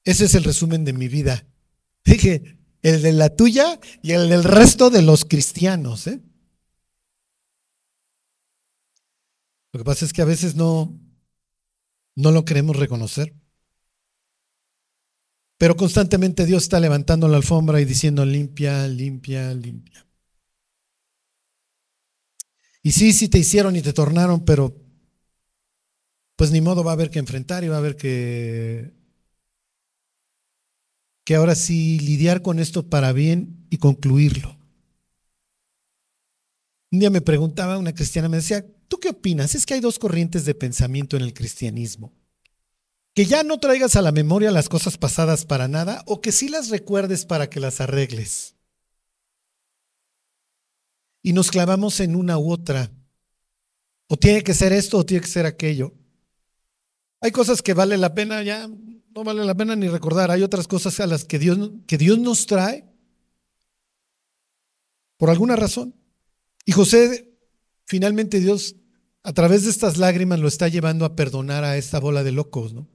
[0.03, 1.45] Ese es el resumen de mi vida.
[2.03, 6.07] Dije, el de la tuya y el del resto de los cristianos.
[6.07, 6.19] ¿eh?
[9.73, 10.99] Lo que pasa es que a veces no,
[12.15, 13.33] no lo queremos reconocer.
[15.57, 20.05] Pero constantemente Dios está levantando la alfombra y diciendo limpia, limpia, limpia.
[22.83, 24.75] Y sí, sí te hicieron y te tornaron, pero
[26.35, 28.99] pues ni modo va a haber que enfrentar y va a haber que
[31.23, 34.57] que ahora sí lidiar con esto para bien y concluirlo.
[36.91, 39.55] Un día me preguntaba una cristiana, me decía, ¿Tú qué opinas?
[39.55, 42.11] Es que hay dos corrientes de pensamiento en el cristianismo.
[43.13, 46.49] Que ya no traigas a la memoria las cosas pasadas para nada o que sí
[46.49, 48.55] las recuerdes para que las arregles.
[51.23, 52.91] Y nos clavamos en una u otra.
[54.07, 55.93] O tiene que ser esto o tiene que ser aquello.
[57.21, 60.31] Hay cosas que vale la pena ya, no vale la pena ni recordar.
[60.31, 62.91] Hay otras cosas a las que Dios, que Dios nos trae
[65.15, 65.95] por alguna razón.
[66.65, 67.31] Y José,
[67.85, 68.75] finalmente Dios,
[69.23, 72.73] a través de estas lágrimas, lo está llevando a perdonar a esta bola de locos,
[72.73, 72.87] ¿no?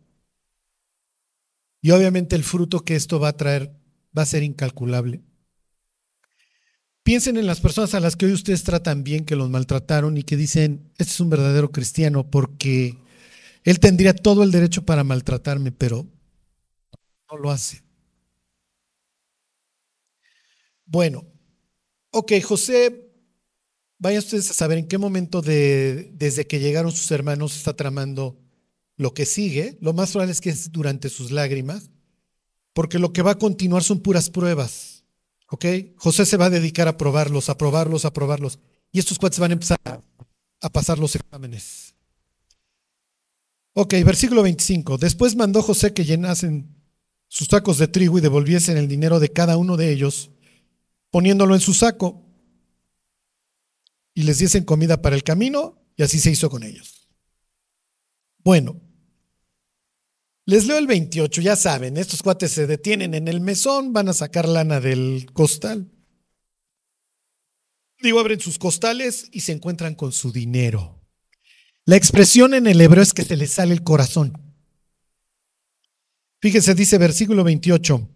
[1.81, 3.73] Y obviamente el fruto que esto va a traer
[4.17, 5.23] va a ser incalculable.
[7.03, 10.25] Piensen en las personas a las que hoy ustedes tratan bien, que los maltrataron y
[10.25, 12.99] que dicen, este es un verdadero cristiano porque
[13.62, 16.07] él tendría todo el derecho para maltratarme, pero
[17.31, 17.83] no lo hace.
[20.85, 21.25] Bueno,
[22.11, 23.06] ok, José,
[23.98, 28.38] vayan ustedes a saber en qué momento de, desde que llegaron sus hermanos está tramando
[28.96, 29.78] lo que sigue.
[29.80, 31.90] Lo más probable es que es durante sus lágrimas,
[32.72, 35.04] porque lo que va a continuar son puras pruebas.
[35.48, 35.64] ¿Ok?
[35.96, 38.59] José se va a dedicar a probarlos, a probarlos, a probarlos.
[38.90, 39.78] Y estos cuates van a empezar
[40.61, 41.94] a pasar los exámenes.
[43.74, 44.98] Ok, versículo 25.
[44.98, 46.74] Después mandó José que llenasen
[47.28, 50.30] sus sacos de trigo y devolviesen el dinero de cada uno de ellos
[51.11, 52.26] poniéndolo en su saco
[54.16, 57.07] y les diesen comida para el camino y así se hizo con ellos.
[58.38, 58.81] Bueno,
[60.46, 64.14] les leo el 28, ya saben, estos cuates se detienen en el mesón, van a
[64.14, 65.92] sacar lana del costal.
[68.00, 71.07] Digo, abren sus costales y se encuentran con su dinero.
[71.85, 74.33] La expresión en el hebreo es que se les sale el corazón.
[76.40, 78.09] Fíjese, dice versículo 28.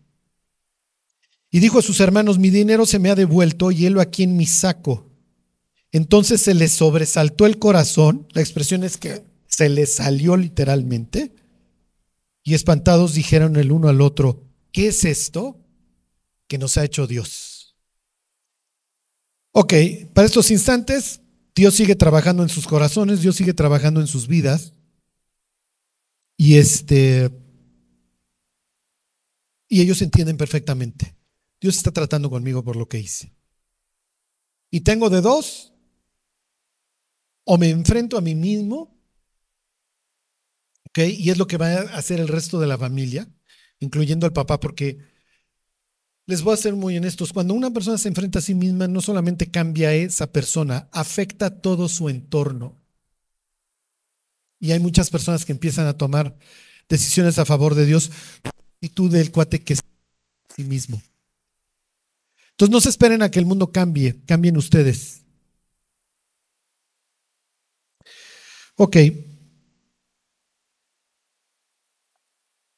[1.50, 4.46] Y dijo a sus hermanos, mi dinero se me ha devuelto y aquí en mi
[4.46, 5.09] saco.
[5.92, 11.34] Entonces se les sobresaltó el corazón, la expresión es que se les salió literalmente,
[12.42, 15.58] y espantados dijeron el uno al otro, ¿qué es esto
[16.46, 17.76] que nos ha hecho Dios?
[19.52, 19.74] Ok,
[20.14, 21.20] para estos instantes,
[21.54, 24.74] Dios sigue trabajando en sus corazones, Dios sigue trabajando en sus vidas,
[26.36, 27.30] y este,
[29.68, 31.14] y ellos entienden perfectamente.
[31.60, 33.34] Dios está tratando conmigo por lo que hice.
[34.70, 35.69] Y tengo de dos,
[37.44, 38.96] o me enfrento a mí mismo,
[40.88, 40.98] ¿ok?
[41.18, 43.28] Y es lo que va a hacer el resto de la familia,
[43.78, 44.98] incluyendo al papá, porque
[46.26, 49.00] les voy a ser muy honestos, cuando una persona se enfrenta a sí misma, no
[49.00, 52.80] solamente cambia a esa persona, afecta todo su entorno.
[54.60, 56.36] Y hay muchas personas que empiezan a tomar
[56.88, 58.12] decisiones a favor de Dios
[58.80, 61.02] y tú del cuate que es a sí mismo.
[62.52, 65.24] Entonces no se esperen a que el mundo cambie, cambien ustedes.
[68.82, 68.96] Ok.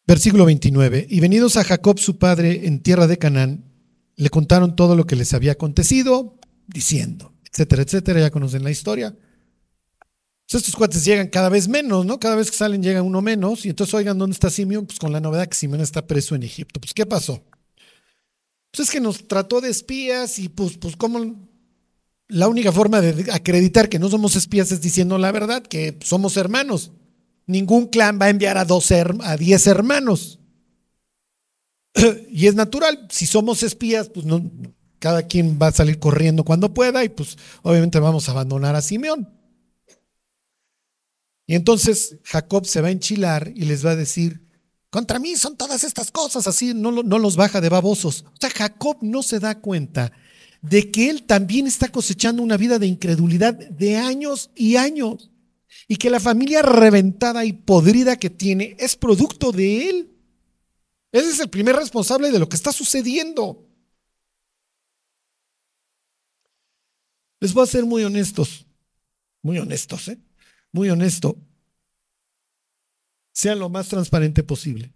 [0.05, 1.07] Versículo 29.
[1.09, 3.73] Y venidos a Jacob su padre en tierra de Canaán,
[4.17, 9.07] le contaron todo lo que les había acontecido, diciendo, etcétera, etcétera, ya conocen la historia.
[9.07, 12.19] Entonces estos cuates llegan cada vez menos, ¿no?
[12.19, 13.65] Cada vez que salen llega uno menos.
[13.65, 14.87] Y entonces, oigan, ¿dónde está Simeón?
[14.87, 16.81] Pues con la novedad que Simeón está preso en Egipto.
[16.81, 17.45] Pues, ¿qué pasó?
[18.73, 21.52] Pues es que nos trató de espías y pues, pues como
[22.29, 26.37] la única forma de acreditar que no somos espías es diciendo la verdad, que somos
[26.37, 26.93] hermanos.
[27.47, 30.39] Ningún clan va a enviar a, dos a diez hermanos.
[32.31, 34.51] Y es natural, si somos espías, pues no,
[34.99, 38.83] cada quien va a salir corriendo cuando pueda y pues obviamente vamos a abandonar a
[38.83, 39.29] Simeón.
[41.47, 44.49] Y entonces Jacob se va a enchilar y les va a decir,
[44.91, 48.25] contra mí son todas estas cosas, así no, no los baja de babosos.
[48.29, 50.13] O sea, Jacob no se da cuenta
[50.63, 55.31] de que él también está cosechando una vida de incredulidad de años y años.
[55.89, 60.11] Y que la familia reventada y podrida que tiene es producto de él.
[61.11, 63.69] Ese es el primer responsable de lo que está sucediendo.
[67.41, 68.65] Les voy a ser muy honestos,
[69.43, 70.19] muy honestos, ¿eh?
[70.71, 71.37] Muy honesto
[73.33, 74.93] sean lo más transparente posible.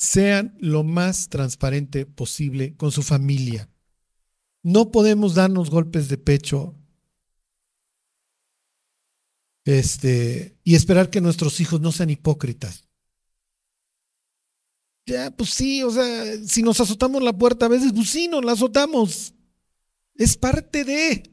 [0.00, 3.68] Sean lo más transparente posible con su familia.
[4.62, 6.74] No podemos darnos golpes de pecho
[9.66, 12.88] este, y esperar que nuestros hijos no sean hipócritas.
[15.04, 18.52] Ya, pues sí, o sea, si nos azotamos la puerta a veces, pues nos la
[18.52, 19.34] azotamos.
[20.14, 21.30] Es parte de.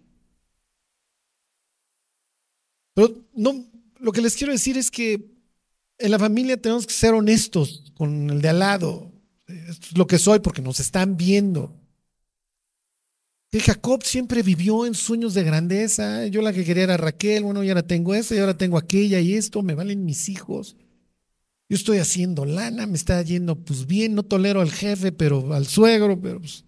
[2.93, 3.65] Pero no,
[3.99, 5.36] lo que les quiero decir es que
[5.99, 9.11] en la familia tenemos que ser honestos con el de al lado.
[9.47, 11.73] Es lo que soy porque nos están viendo.
[13.49, 16.27] Que Jacob siempre vivió en sueños de grandeza.
[16.27, 19.19] Yo la que quería era Raquel, bueno, y ahora tengo esa, y ahora tengo aquella
[19.19, 20.75] y esto, me valen mis hijos.
[21.69, 25.65] Yo estoy haciendo lana, me está yendo pues bien, no tolero al jefe, pero al
[25.65, 26.65] suegro, pero pues.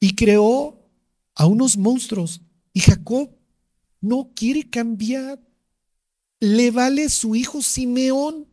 [0.00, 0.82] Y creó
[1.34, 2.40] a unos monstruos.
[2.72, 3.30] Y Jacob
[4.00, 5.40] no quiere cambiar.
[6.42, 8.48] Le vale su hijo Simeón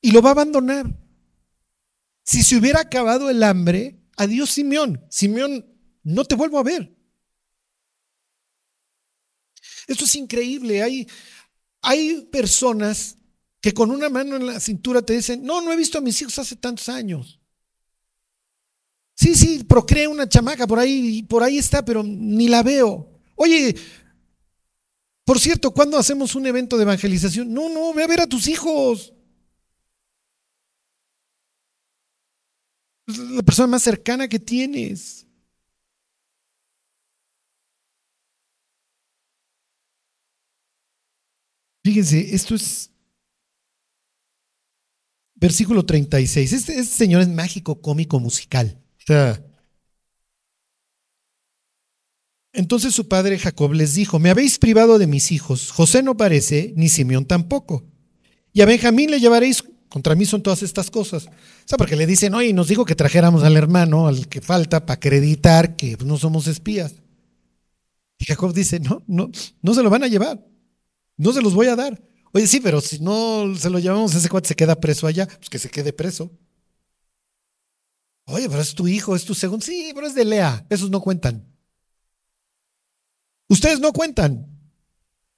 [0.00, 0.92] y lo va a abandonar.
[2.24, 5.64] Si se hubiera acabado el hambre, adiós Simeón, Simeón,
[6.02, 6.92] no te vuelvo a ver.
[9.86, 10.82] Esto es increíble.
[10.82, 11.06] Hay,
[11.82, 13.16] hay personas
[13.60, 16.20] que con una mano en la cintura te dicen, no, no he visto a mis
[16.20, 17.38] hijos hace tantos años.
[19.14, 23.08] Sí, sí, procrea una chamaca por ahí, por ahí está, pero ni la veo.
[23.36, 23.76] Oye,
[25.30, 27.54] por cierto, ¿cuándo hacemos un evento de evangelización?
[27.54, 29.14] No, no, ve a ver a tus hijos.
[33.06, 35.24] La persona más cercana que tienes.
[41.84, 42.90] Fíjense, esto es
[45.36, 46.52] versículo 36.
[46.52, 48.82] Este, este señor es mágico, cómico, musical.
[48.98, 49.49] O sea,
[52.52, 56.72] entonces su padre Jacob les dijo, me habéis privado de mis hijos, José no parece,
[56.76, 57.84] ni Simeón tampoco.
[58.52, 61.26] Y a Benjamín le llevaréis, contra mí son todas estas cosas.
[61.26, 61.30] O
[61.66, 64.96] sea, porque le dicen, oye, nos dijo que trajéramos al hermano, al que falta, para
[64.96, 66.94] acreditar que no somos espías.
[68.18, 69.30] Y Jacob dice, no, no,
[69.62, 70.44] no se lo van a llevar,
[71.16, 72.02] no se los voy a dar.
[72.32, 75.48] Oye, sí, pero si no se lo llevamos, ese cuate se queda preso allá, pues
[75.48, 76.30] que se quede preso.
[78.26, 79.64] Oye, pero es tu hijo, es tu segundo.
[79.64, 81.49] Sí, pero es de Lea, esos no cuentan.
[83.50, 84.46] Ustedes no cuentan.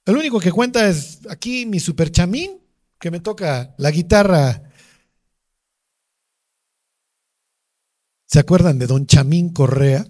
[0.04, 2.60] El único que cuenta es aquí mi super chamín,
[3.00, 4.70] que me toca la guitarra.
[8.26, 10.06] ¿Se acuerdan de don Chamín Correa?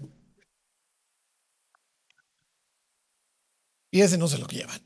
[3.92, 4.80] Y ese no se lo llevan.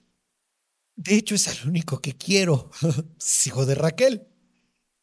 [0.94, 2.70] De hecho, es el único que quiero.
[3.18, 4.26] Es hijo de Raquel.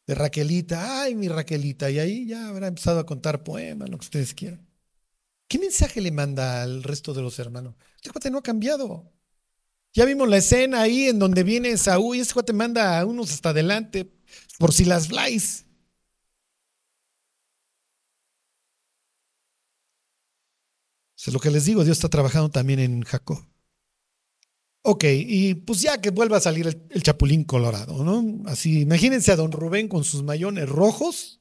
[0.06, 1.02] De Raquelita.
[1.02, 1.90] Ay, mi Raquelita.
[1.90, 4.68] Y ahí ya habrá empezado a contar poemas, lo que ustedes quieran.
[5.48, 7.74] ¿Qué mensaje le manda al resto de los hermanos?
[8.04, 9.10] Este cuate no ha cambiado.
[9.94, 13.32] Ya vimos la escena ahí en donde viene Saúl y este cuate manda a unos
[13.32, 14.12] hasta adelante
[14.58, 15.64] por si las flies.
[21.26, 23.38] es lo que les digo, Dios está trabajando también en Jacob.
[24.82, 28.42] Ok, y pues ya que vuelva a salir el, el, chapulín colorado, ¿no?
[28.46, 31.40] Así, imagínense a don Rubén con sus mayones rojos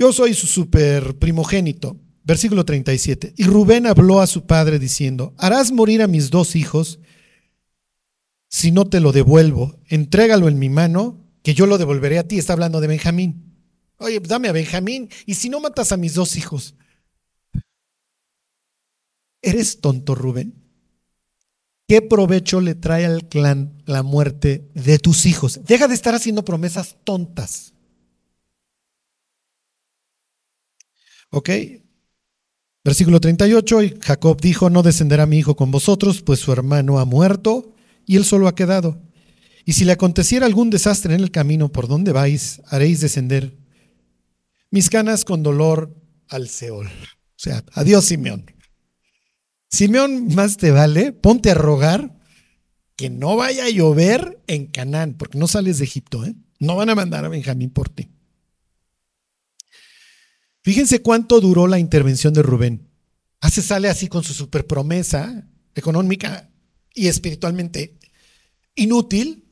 [0.00, 1.94] yo soy su super primogénito.
[2.30, 3.34] Versículo 37.
[3.36, 7.00] Y Rubén habló a su padre diciendo, harás morir a mis dos hijos
[8.48, 9.80] si no te lo devuelvo.
[9.88, 12.38] Entrégalo en mi mano, que yo lo devolveré a ti.
[12.38, 13.52] Está hablando de Benjamín.
[13.96, 15.08] Oye, dame a Benjamín.
[15.26, 16.76] Y si no matas a mis dos hijos.
[19.42, 20.54] ¿Eres tonto, Rubén?
[21.88, 25.64] ¿Qué provecho le trae al clan la muerte de tus hijos?
[25.64, 27.74] Deja de estar haciendo promesas tontas.
[31.30, 31.50] ¿Ok?
[32.82, 37.04] Versículo 38, y Jacob dijo, no descenderá mi hijo con vosotros, pues su hermano ha
[37.04, 37.74] muerto
[38.06, 39.02] y él solo ha quedado.
[39.66, 43.58] Y si le aconteciera algún desastre en el camino por donde vais, haréis descender
[44.70, 45.94] mis canas con dolor
[46.28, 46.86] al Seol.
[46.86, 46.90] O
[47.36, 48.50] sea, adiós Simeón.
[49.68, 52.18] Simeón, más te vale, ponte a rogar
[52.96, 56.34] que no vaya a llover en Canaán, porque no sales de Egipto, ¿eh?
[56.58, 58.10] No van a mandar a Benjamín por ti.
[60.70, 62.88] Fíjense cuánto duró la intervención de Rubén.
[63.40, 66.48] Hace sale así con su super promesa económica
[66.94, 67.98] y espiritualmente
[68.76, 69.50] inútil.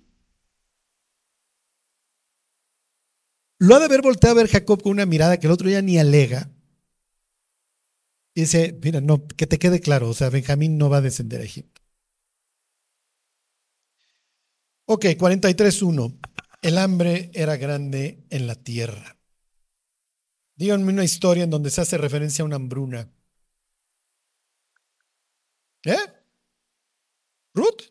[3.58, 5.82] Lo ha de haber volteado a ver Jacob con una mirada que el otro ya
[5.82, 6.52] ni alega.
[8.32, 11.40] Y dice, mira, no, que te quede claro, o sea, Benjamín no va a descender
[11.40, 11.82] a Egipto.
[14.84, 16.16] Ok, 43.1.
[16.62, 19.17] El hambre era grande en la tierra.
[20.58, 23.08] Díganme una historia en donde se hace referencia a una hambruna.
[25.84, 25.96] ¿Eh?
[27.54, 27.82] ¿Ruth?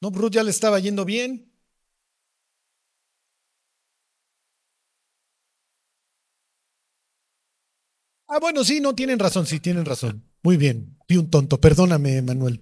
[0.00, 1.52] No, Ruth ya le estaba yendo bien.
[8.28, 10.24] Ah, bueno, sí, no, tienen razón, sí, tienen razón.
[10.42, 12.60] Muy bien, fui un tonto, perdóname, Manuel.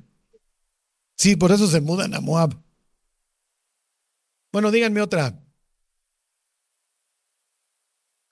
[1.17, 2.55] Sí, por eso se mudan a Moab.
[4.53, 5.44] Bueno, díganme otra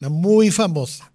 [0.09, 1.13] muy famosa.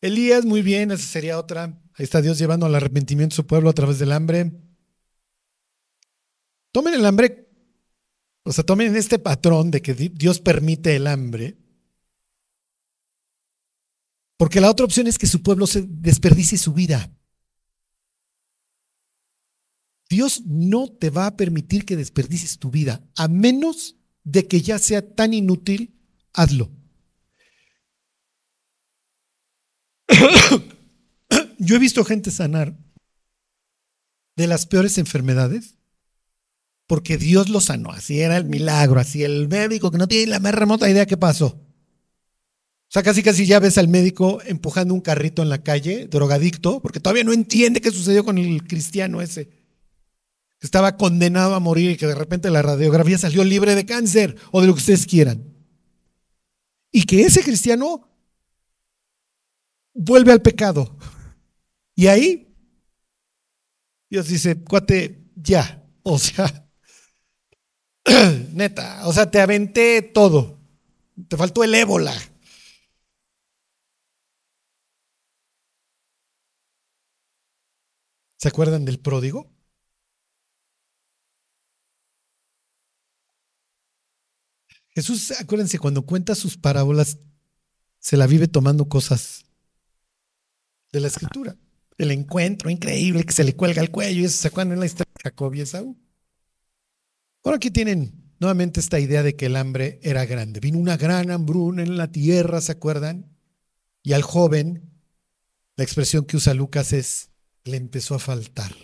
[0.00, 1.64] Elías, muy bien, esa sería otra.
[1.64, 4.52] Ahí está Dios llevando al arrepentimiento a su pueblo a través del hambre.
[6.72, 7.48] Tomen el hambre,
[8.42, 11.56] o sea, tomen este patrón de que Dios permite el hambre.
[14.36, 17.10] Porque la otra opción es que su pueblo se desperdicie su vida.
[20.10, 24.78] Dios no te va a permitir que desperdicies tu vida, a menos de que ya
[24.78, 25.94] sea tan inútil,
[26.32, 26.70] hazlo.
[31.58, 32.76] Yo he visto gente sanar
[34.36, 35.76] de las peores enfermedades
[36.86, 37.90] porque Dios lo sanó.
[37.90, 41.16] Así era el milagro, así el médico que no tiene la más remota idea qué
[41.16, 41.46] pasó.
[41.46, 46.80] O sea, casi casi ya ves al médico empujando un carrito en la calle, drogadicto,
[46.80, 49.48] porque todavía no entiende qué sucedió con el cristiano ese.
[50.64, 54.62] Estaba condenado a morir y que de repente la radiografía salió libre de cáncer o
[54.62, 55.44] de lo que ustedes quieran.
[56.90, 58.08] Y que ese cristiano
[59.92, 60.96] vuelve al pecado.
[61.94, 62.44] Y ahí
[64.08, 65.86] Dios dice, cuate, ya.
[66.02, 66.66] O sea,
[68.52, 70.58] neta, o sea, te aventé todo.
[71.28, 72.14] Te faltó el ébola.
[78.38, 79.53] ¿Se acuerdan del pródigo?
[84.94, 87.18] Jesús, acuérdense, cuando cuenta sus parábolas,
[87.98, 89.44] se la vive tomando cosas
[90.92, 91.56] de la escritura.
[91.98, 94.86] El encuentro increíble que se le cuelga el cuello y eso se acuerdan en la
[94.86, 95.96] historia de Jacob y Esaú.
[97.42, 100.60] Bueno, aquí tienen nuevamente esta idea de que el hambre era grande.
[100.60, 103.36] Vino una gran hambruna en la tierra, ¿se acuerdan?
[104.02, 104.90] Y al joven,
[105.76, 107.30] la expresión que usa Lucas es,
[107.64, 108.74] le empezó a faltar.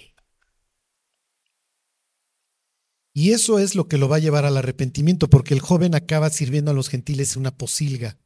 [3.12, 6.30] Y eso es lo que lo va a llevar al arrepentimiento, porque el joven acaba
[6.30, 8.18] sirviendo a los gentiles en una posilga,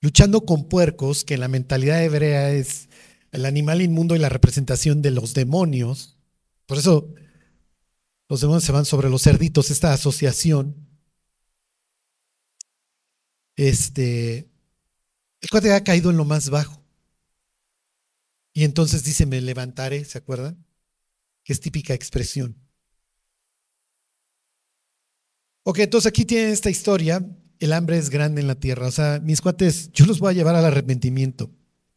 [0.00, 2.88] luchando con puercos, que en la mentalidad hebrea es
[3.32, 6.16] el animal inmundo y la representación de los demonios.
[6.66, 7.14] Por eso
[8.28, 10.88] los demonios se van sobre los cerditos, esta asociación.
[13.56, 14.50] Este,
[15.40, 16.82] el cuate ha caído en lo más bajo.
[18.52, 20.64] Y entonces dice, me levantaré, ¿se acuerdan?
[21.44, 22.56] Que es típica expresión.
[25.62, 27.24] Ok, entonces aquí tienen esta historia.
[27.58, 28.86] El hambre es grande en la tierra.
[28.86, 31.50] O sea, mis cuates, yo los voy a llevar al arrepentimiento.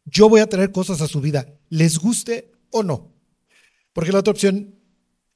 [0.04, 3.14] Yo voy a traer cosas a su vida, les guste o no.
[3.92, 4.74] Porque la otra opción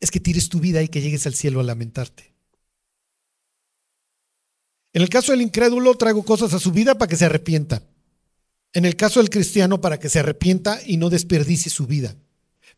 [0.00, 2.34] es que tires tu vida y que llegues al cielo a lamentarte.
[4.92, 7.82] En el caso del incrédulo, traigo cosas a su vida para que se arrepienta.
[8.72, 12.16] En el caso del cristiano, para que se arrepienta y no desperdicie su vida.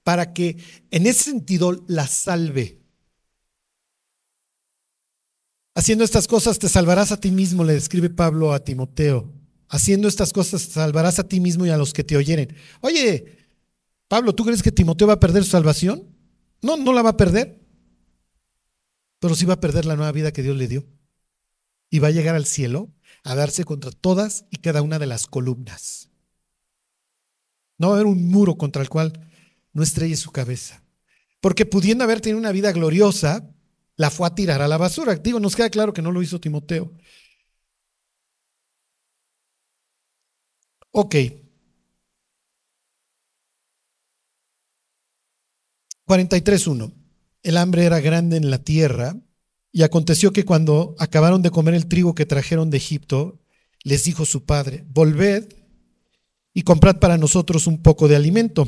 [0.05, 0.57] Para que
[0.91, 2.80] en ese sentido la salve.
[5.75, 9.33] Haciendo estas cosas te salvarás a ti mismo, le describe Pablo a Timoteo.
[9.69, 12.57] Haciendo estas cosas salvarás a ti mismo y a los que te oyeren.
[12.81, 13.39] Oye,
[14.09, 16.09] Pablo, ¿tú crees que Timoteo va a perder su salvación?
[16.61, 17.61] No, no la va a perder.
[19.21, 20.85] Pero sí va a perder la nueva vida que Dios le dio.
[21.89, 22.91] Y va a llegar al cielo
[23.23, 26.09] a darse contra todas y cada una de las columnas.
[27.79, 29.31] No va a haber un muro contra el cual
[29.73, 30.83] no estrelle su cabeza.
[31.41, 33.49] Porque pudiendo haber tenido una vida gloriosa,
[34.01, 35.15] la fue a tirar a la basura.
[35.17, 36.91] Digo, nos queda claro que no lo hizo Timoteo.
[40.93, 41.15] Ok.
[46.07, 46.95] 43.1.
[47.43, 49.17] El hambre era grande en la tierra
[49.71, 53.43] y aconteció que cuando acabaron de comer el trigo que trajeron de Egipto,
[53.83, 55.47] les dijo su padre, volved
[56.55, 58.67] y comprad para nosotros un poco de alimento.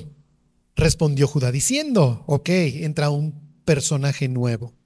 [0.76, 4.81] Respondió Judá diciendo, ok, entra un personaje nuevo.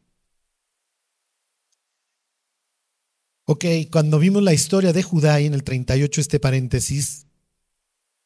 [3.48, 7.26] Ok, cuando vimos la historia de Judá y en el 38 este paréntesis,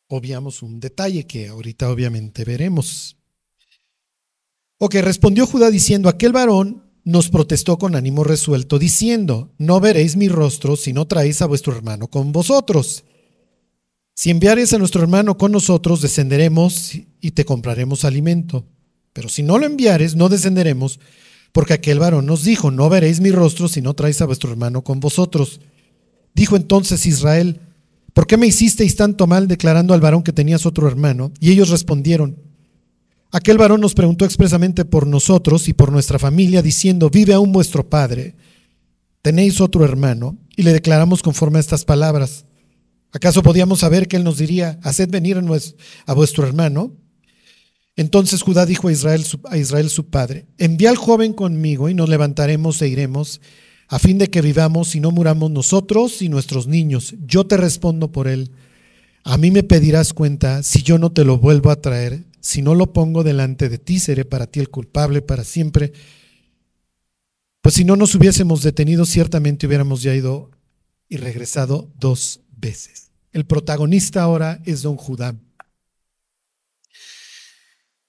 [0.09, 3.19] obviamos un detalle que ahorita obviamente veremos.
[4.79, 10.29] Ok, respondió Judá diciendo, aquel varón nos protestó con ánimo resuelto, diciendo, no veréis mi
[10.29, 13.05] rostro si no traéis a vuestro hermano con vosotros.
[14.15, 18.65] Si enviares a nuestro hermano con nosotros, descenderemos y te compraremos alimento.
[19.13, 20.99] Pero si no lo enviares, no descenderemos,
[21.53, 24.83] porque aquel varón nos dijo, no veréis mi rostro si no traéis a vuestro hermano
[24.83, 25.61] con vosotros.
[26.35, 27.61] Dijo entonces Israel,
[28.13, 31.33] ¿por qué me hicisteis tanto mal declarando al varón que tenías otro hermano?
[31.41, 32.37] Y ellos respondieron,
[33.33, 37.89] aquel varón nos preguntó expresamente por nosotros y por nuestra familia, diciendo, vive aún vuestro
[37.89, 38.37] padre,
[39.23, 42.45] tenéis otro hermano, y le declaramos conforme a estas palabras.
[43.13, 45.41] ¿Acaso podíamos saber que él nos diría, haced venir
[46.07, 46.93] a vuestro hermano?
[48.01, 52.09] Entonces Judá dijo a Israel, a Israel su padre, envía al joven conmigo y nos
[52.09, 53.43] levantaremos e iremos
[53.89, 57.15] a fin de que vivamos y no muramos nosotros y nuestros niños.
[57.27, 58.53] Yo te respondo por él.
[59.23, 62.25] A mí me pedirás cuenta si yo no te lo vuelvo a traer.
[62.41, 65.93] Si no lo pongo delante de ti, seré para ti el culpable para siempre.
[67.61, 70.51] Pues si no nos hubiésemos detenido, ciertamente hubiéramos ya ido
[71.07, 73.11] y regresado dos veces.
[73.35, 75.37] El protagonista ahora es don Judá.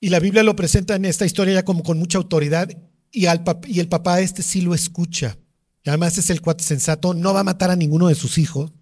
[0.04, 2.70] Y la Biblia lo presenta en esta historia ya como con mucha autoridad
[3.12, 5.38] y, al y el papá este sí lo escucha.
[5.84, 8.74] Y además es el cuate sensato, no va a matar a ninguno de sus hijos.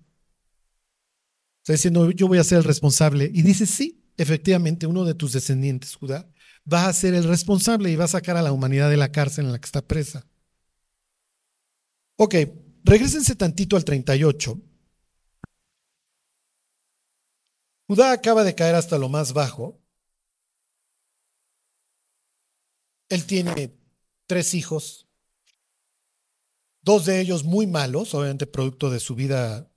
[1.62, 3.30] Está diciendo, yo voy a ser el responsable.
[3.34, 6.30] Y dice, sí, efectivamente, uno de tus descendientes, Judá,
[6.72, 9.46] va a ser el responsable y va a sacar a la humanidad de la cárcel
[9.46, 10.26] en la que está presa.
[12.16, 12.36] Ok,
[12.84, 14.60] regresense tantito al 38.
[17.88, 19.82] Judá acaba de caer hasta lo más bajo.
[23.10, 23.76] Él tiene
[24.28, 25.08] tres hijos,
[26.82, 29.72] dos de ellos muy malos, obviamente producto de su vida,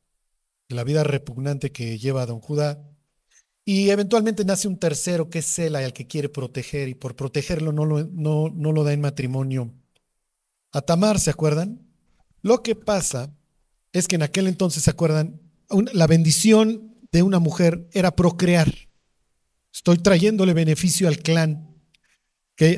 [0.68, 2.86] de la vida repugnante que lleva a don Judá.
[3.64, 7.72] Y eventualmente nace un tercero que es Sela, al que quiere proteger, y por protegerlo
[7.72, 9.72] no lo, no lo da en matrimonio
[10.72, 11.86] a Tamar, ¿se acuerdan?
[12.40, 13.34] Lo que pasa
[13.92, 15.40] es que en aquel entonces, ¿se acuerdan?
[15.92, 18.72] La bendición de una mujer era procrear.
[19.72, 21.71] Estoy trayéndole beneficio al clan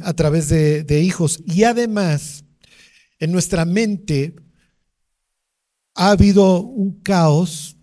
[0.03, 1.41] a través de, de hijos.
[1.47, 2.45] Y además,
[3.19, 4.35] en nuestra mente
[5.95, 7.77] ha habido un caos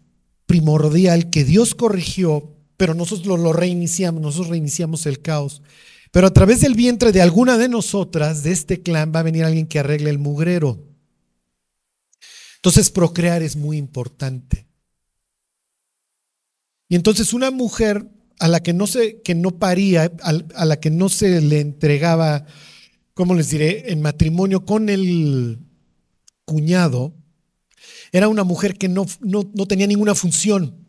[0.45, 5.61] primordial que Dios corrigió, pero nosotros lo, reiniciamos, nosotros reiniciamos el caos.
[6.11, 9.45] Pero a través del vientre de alguna de nosotras, de este clan, va a venir
[9.45, 10.83] alguien que arregle el mugrero.
[12.57, 14.67] Entonces, procrear es muy importante.
[16.89, 18.05] Y entonces una mujer
[18.41, 22.47] a la que no se, que no paría, a, la que no se le entregaba,
[23.13, 25.59] ¿cómo les diré?, en matrimonio con el
[26.43, 27.13] cuñado,
[28.11, 30.87] era una mujer que no, no, no tenía ninguna función.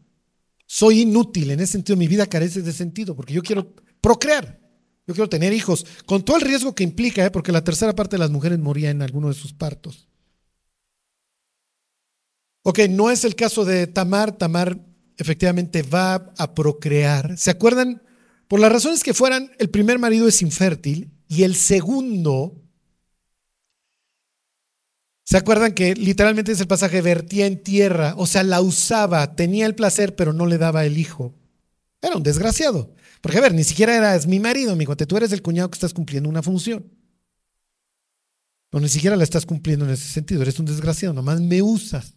[0.64, 4.58] Soy inútil, en ese sentido mi vida carece de sentido, porque yo quiero procrear,
[5.06, 7.30] yo quiero tener hijos, con todo el riesgo que implica, ¿eh?
[7.30, 10.08] porque la tercera parte de las mujeres moría en alguno de sus partos.
[12.62, 17.36] Ok, no es el caso de Tamar, Tamar efectivamente va a procrear.
[17.38, 18.02] ¿Se acuerdan?
[18.48, 22.60] Por las razones que fueran, el primer marido es infértil y el segundo,
[25.24, 29.64] ¿se acuerdan que literalmente es el pasaje, vertía en tierra, o sea, la usaba, tenía
[29.64, 31.34] el placer, pero no le daba el hijo?
[32.02, 32.94] Era un desgraciado.
[33.22, 35.94] Porque, a ver, ni siquiera eras mi marido, mi tú eres el cuñado que estás
[35.94, 36.84] cumpliendo una función.
[38.72, 42.14] O ni siquiera la estás cumpliendo en ese sentido, eres un desgraciado, nomás me usas.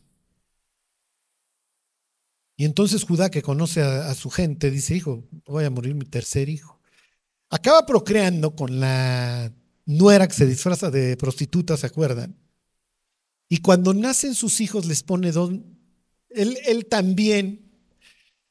[2.58, 6.48] Y entonces Judá, que conoce a, su gente, dice, hijo, voy a morir mi tercer
[6.48, 6.80] hijo.
[7.50, 9.52] Acaba procreando con la
[9.86, 12.36] nuera que se disfraza de prostituta, ¿se acuerdan?
[13.50, 15.66] Y cuando nacen sus hijos les pone don...
[16.30, 17.72] Él, él también,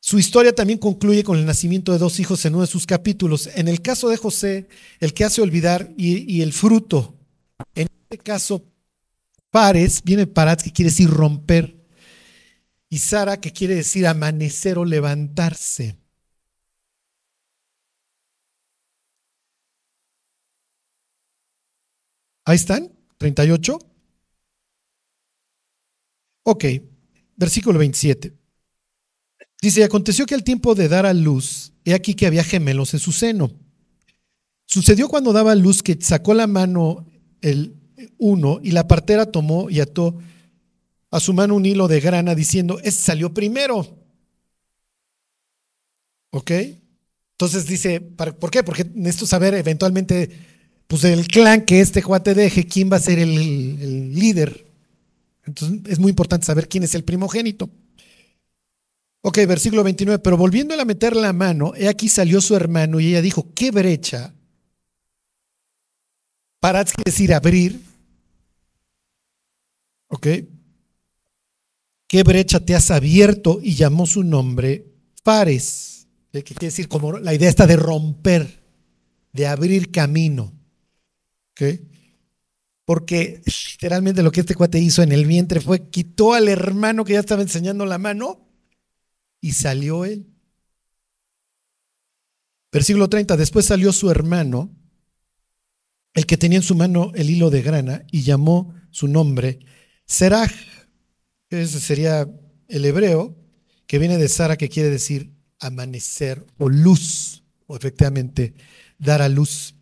[0.00, 3.48] su historia también concluye con el nacimiento de dos hijos en uno de sus capítulos.
[3.54, 4.68] En el caso de José,
[5.00, 7.18] el que hace olvidar y, y el fruto.
[7.74, 8.64] En este caso,
[9.50, 11.73] pares, viene parat, que quiere decir romper
[12.94, 15.98] y Sara, que quiere decir amanecer o levantarse.
[22.44, 23.80] Ahí están, 38.
[26.44, 26.64] Ok,
[27.34, 28.32] versículo 27.
[29.60, 33.00] Dice, aconteció que al tiempo de dar a luz, he aquí que había gemelos en
[33.00, 33.50] su seno.
[34.66, 37.04] Sucedió cuando daba luz que sacó la mano
[37.40, 37.74] el
[38.18, 40.16] uno y la partera tomó y ató
[41.14, 43.86] a su mano un hilo de grana diciendo, ese salió primero.
[46.32, 46.50] ¿Ok?
[47.34, 48.64] Entonces dice, ¿por qué?
[48.64, 50.28] Porque necesito saber eventualmente,
[50.88, 54.66] pues el clan que este cuate deje, quién va a ser el, el líder.
[55.44, 57.70] Entonces es muy importante saber quién es el primogénito.
[59.20, 63.10] Ok, versículo 29, pero volviéndole a meter la mano, he aquí salió su hermano y
[63.10, 64.34] ella dijo, ¿qué brecha?
[66.58, 67.80] Para decir abrir.
[70.08, 70.26] Ok,
[72.14, 73.58] ¿Qué brecha te has abierto?
[73.60, 74.86] Y llamó su nombre
[75.24, 78.62] Fares, quiere decir como la idea está de romper,
[79.32, 80.52] de abrir camino.
[82.84, 83.42] Porque
[83.72, 87.18] literalmente lo que este cuate hizo en el vientre fue quitó al hermano que ya
[87.18, 88.48] estaba enseñando la mano
[89.40, 90.24] y salió él.
[92.70, 94.70] Versículo 30, después salió su hermano,
[96.12, 99.58] el que tenía en su mano el hilo de grana, y llamó su nombre
[100.06, 100.52] Seraj.
[101.50, 102.28] Ese sería
[102.68, 103.36] el hebreo,
[103.86, 105.30] que viene de Sara, que quiere decir
[105.60, 108.54] amanecer o luz, o efectivamente
[108.98, 109.74] dar a luz.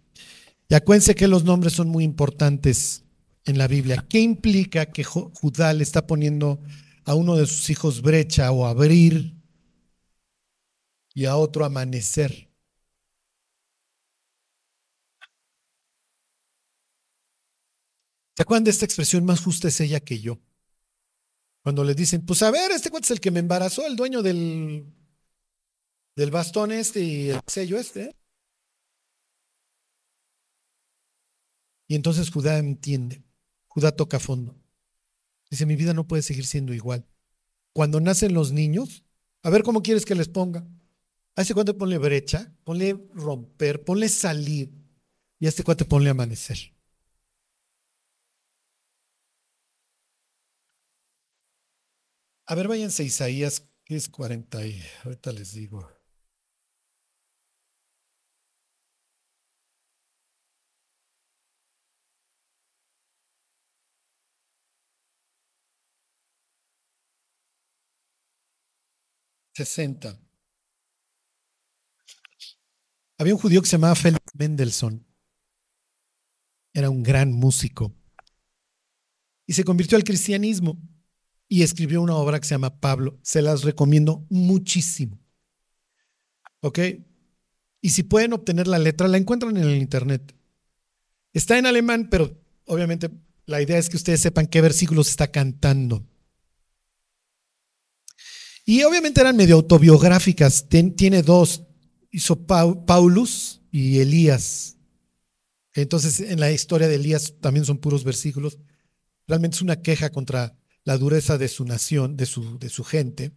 [0.69, 3.05] Y acuérdense que los nombres son muy importantes
[3.45, 4.05] en la Biblia.
[4.09, 6.61] ¿Qué implica que Judá le está poniendo
[7.05, 9.35] a uno de sus hijos brecha o abrir
[11.15, 12.49] y a otro amanecer?
[18.37, 19.25] ¿Se acuerdan de esta expresión?
[19.25, 20.39] Más justa es ella que yo.
[21.63, 24.23] Cuando le dicen, pues a ver, este cuate es el que me embarazó, el dueño
[24.23, 24.85] del,
[26.17, 28.17] del bastón este y el sello este.
[31.87, 33.23] Y entonces Judá entiende,
[33.69, 34.57] Judá toca fondo.
[35.51, 37.07] Dice, mi vida no puede seguir siendo igual.
[37.75, 39.05] Cuando nacen los niños,
[39.43, 40.67] a ver cómo quieres que les ponga.
[41.37, 44.73] A ese cuento ponle brecha, ponle romper, ponle salir.
[45.39, 46.72] Y a este cuate ponle amanecer.
[52.47, 55.89] A ver, váyanse a Isaías, que es 40 y ahorita les digo.
[69.55, 70.19] Sesenta.
[73.19, 75.07] Había un judío que se llamaba Felix Mendelssohn.
[76.75, 77.95] Era un gran músico.
[79.47, 80.77] Y se convirtió al cristianismo
[81.53, 83.19] y escribió una obra que se llama Pablo.
[83.21, 85.21] Se las recomiendo muchísimo.
[86.61, 86.79] ¿Ok?
[87.83, 90.35] Y si pueden obtener la letra, la encuentran en el internet.
[91.35, 92.35] Está en alemán, pero
[92.65, 93.11] obviamente
[93.45, 96.03] la idea es que ustedes sepan qué versículos está cantando.
[98.65, 100.67] Y obviamente eran medio autobiográficas.
[100.97, 101.65] tiene dos.
[102.11, 104.79] Hizo Paulus y Elías.
[105.75, 108.59] Entonces, en la historia de Elías también son puros versículos.
[109.27, 113.33] Realmente es una queja contra la dureza de su nación, de su, de su gente,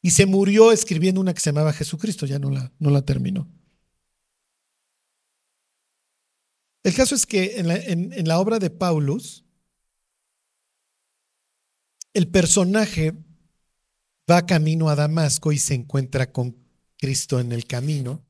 [0.00, 3.50] y se murió escribiendo una que se llamaba Jesucristo, ya no la, no la terminó.
[6.84, 9.44] El caso es que en la, en la obra de Paulus,
[12.14, 13.14] el personaje
[14.30, 16.56] va camino a Damasco y se encuentra con
[16.96, 18.24] Cristo en el camino.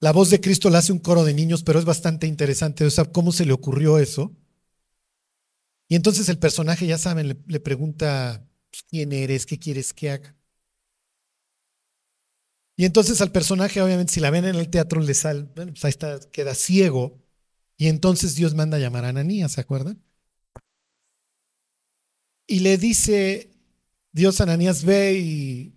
[0.00, 2.84] La voz de Cristo la hace un coro de niños, pero es bastante interesante.
[2.84, 4.36] O sea, ¿cómo se le ocurrió eso?
[5.92, 9.44] Y entonces el personaje, ya saben, le, pregunta, pues, ¿quién eres?
[9.44, 10.34] ¿Qué quieres que haga?
[12.76, 15.84] Y entonces al personaje, obviamente, si la ven en el teatro, le sale, bueno, pues
[15.84, 17.20] ahí está, queda ciego.
[17.76, 20.02] Y entonces Dios manda a llamar a Ananías, ¿se acuerdan?
[22.46, 23.50] Y le dice,
[24.12, 25.74] Dios Ananías ve y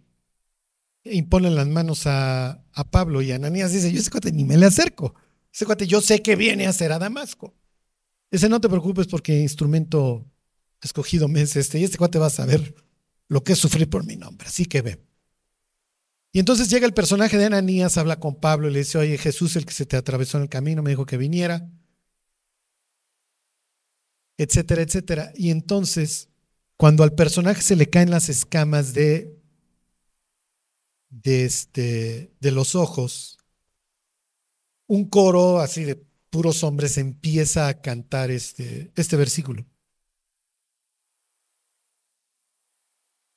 [1.03, 3.21] impone las manos a, a, Pablo.
[3.21, 5.13] Y Ananías dice, yo ese cuate ni me le acerco.
[5.53, 7.53] Ese cuate yo sé que viene a hacer a Damasco.
[8.31, 10.25] Ese no te preocupes porque instrumento
[10.81, 12.75] escogido me es este y este cuate va a saber
[13.27, 14.47] lo que es sufrir por mi nombre.
[14.47, 15.05] Así que ve.
[16.31, 19.55] Y entonces llega el personaje de Ananías, habla con Pablo y le dice, oye, Jesús,
[19.55, 21.69] el que se te atravesó en el camino, me dijo que viniera,
[24.37, 25.31] etcétera, etcétera.
[25.35, 26.29] Y entonces,
[26.77, 29.39] cuando al personaje se le caen las escamas de,
[31.09, 33.37] de, este, de los ojos,
[34.87, 36.04] un coro así de
[36.35, 39.65] puros hombres empieza a cantar este, este versículo.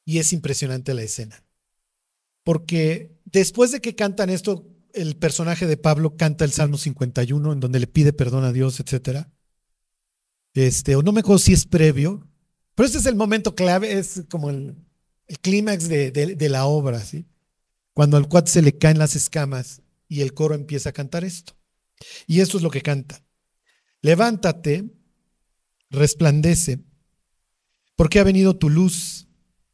[0.05, 1.45] Y es impresionante la escena.
[2.43, 7.61] Porque después de que cantan esto, el personaje de Pablo canta el Salmo 51, en
[7.61, 9.29] donde le pide perdón a Dios, etc.
[10.55, 12.27] Este, o no me acuerdo si es previo,
[12.75, 14.75] pero este es el momento clave, es como el,
[15.41, 17.29] clímax de, de, la obra, ¿sí?
[17.95, 21.58] Cuando al cuate se le caen las escamas y el coro empieza a cantar esto.
[22.27, 23.25] Y esto es lo que canta.
[24.01, 24.85] Levántate,
[25.91, 26.81] resplandece,
[27.97, 29.27] porque ha venido tu luz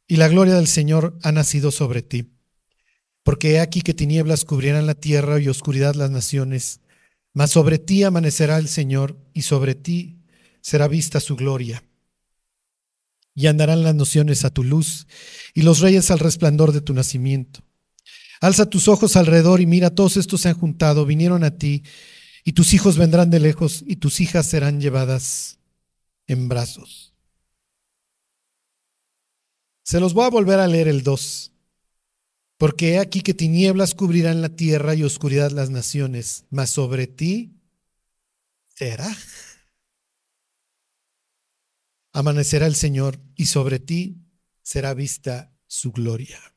[0.07, 2.33] y la gloria del Señor ha nacido sobre ti.
[3.23, 6.81] Porque he aquí que tinieblas cubrirán la tierra y oscuridad las naciones,
[7.33, 10.23] mas sobre ti amanecerá el Señor y sobre ti
[10.61, 11.85] será vista su gloria.
[13.35, 15.07] Y andarán las naciones a tu luz
[15.53, 17.61] y los reyes al resplandor de tu nacimiento.
[18.45, 21.83] Alza tus ojos alrededor y mira, todos estos se han juntado, vinieron a ti
[22.45, 25.59] y tus hijos vendrán de lejos y tus hijas serán llevadas
[26.27, 27.15] en brazos.
[29.83, 31.53] Se los voy a volver a leer el 2.
[32.59, 37.57] Porque he aquí que tinieblas cubrirán la tierra y oscuridad las naciones, mas sobre ti
[38.75, 39.11] será.
[42.13, 44.19] Amanecerá el Señor y sobre ti
[44.63, 46.54] será vista su gloria.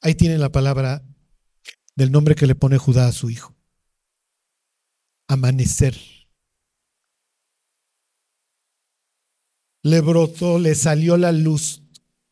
[0.00, 1.02] Ahí tienen la palabra
[1.94, 3.56] del nombre que le pone Judá a su hijo
[5.28, 5.96] amanecer.
[9.82, 11.82] Le brotó, le salió la luz,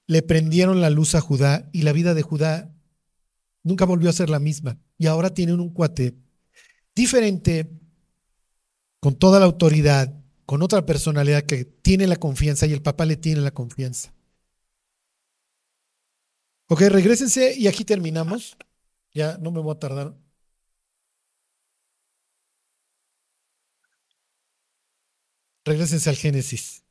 [0.07, 2.75] le prendieron la luz a Judá y la vida de Judá
[3.63, 4.79] nunca volvió a ser la misma.
[4.99, 6.17] Y ahora tienen un cuate
[6.95, 7.71] diferente,
[9.01, 10.15] con toda la autoridad,
[10.47, 14.14] con otra personalidad que tiene la confianza y el papá le tiene la confianza.
[16.69, 18.57] Ok, regresense y aquí terminamos.
[19.15, 20.17] Ya no me voy a tardar
[25.67, 26.85] Regresense al Génesis.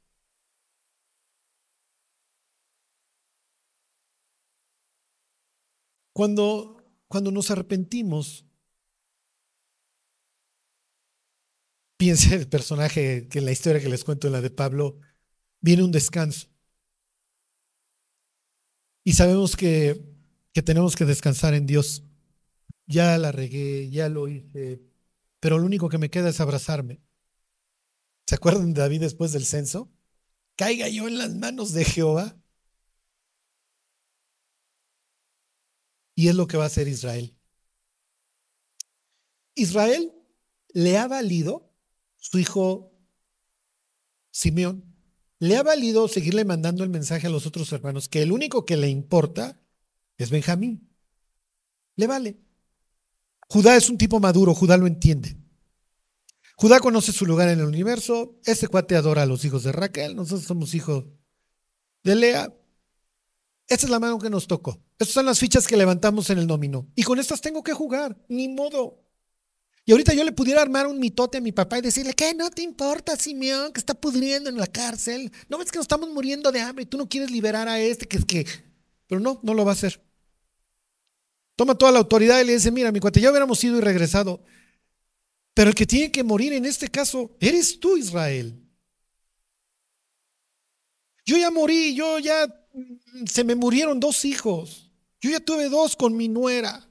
[6.13, 8.45] Cuando, cuando nos arrepentimos,
[11.97, 14.99] piense el personaje que la historia que les cuento, en la de Pablo,
[15.61, 16.49] viene un descanso.
[19.03, 20.01] Y sabemos que,
[20.53, 22.03] que tenemos que descansar en Dios.
[22.85, 24.81] Ya la regué, ya lo hice,
[25.39, 27.01] pero lo único que me queda es abrazarme.
[28.27, 29.91] ¿Se acuerdan de David después del censo?
[30.55, 32.37] Caiga yo en las manos de Jehová.
[36.15, 37.35] Y es lo que va a hacer Israel.
[39.55, 40.13] Israel
[40.69, 41.71] le ha valido
[42.15, 42.91] su hijo
[44.31, 44.92] Simeón,
[45.43, 48.77] le ha valido seguirle mandando el mensaje a los otros hermanos que el único que
[48.77, 49.59] le importa
[50.17, 50.89] es Benjamín.
[51.97, 52.37] Le vale.
[53.49, 55.35] Judá es un tipo maduro, Judá lo entiende.
[56.55, 60.15] Judá conoce su lugar en el universo, este cuate adora a los hijos de Raquel,
[60.15, 61.03] nosotros somos hijos
[62.03, 62.55] de Lea.
[63.67, 64.81] Esta es la mano que nos tocó.
[64.97, 66.87] Estas son las fichas que levantamos en el dominó.
[66.95, 69.02] Y con estas tengo que jugar, ni modo.
[69.85, 72.49] Y ahorita yo le pudiera armar un mitote a mi papá y decirle, ¿qué no
[72.49, 75.31] te importa, Simeón, que está pudriendo en la cárcel?
[75.49, 78.05] ¿No ves que nos estamos muriendo de hambre y tú no quieres liberar a este?
[78.05, 78.47] Que es que...
[79.07, 80.01] Pero no, no lo va a hacer.
[81.55, 84.41] Toma toda la autoridad y le dice, mira, mi cuate, ya hubiéramos ido y regresado.
[85.53, 88.59] Pero el que tiene que morir en este caso eres tú, Israel.
[91.25, 92.47] Yo ya morí, yo ya
[93.29, 94.89] se me murieron dos hijos.
[95.21, 96.87] Yo ya tuve dos con mi nuera.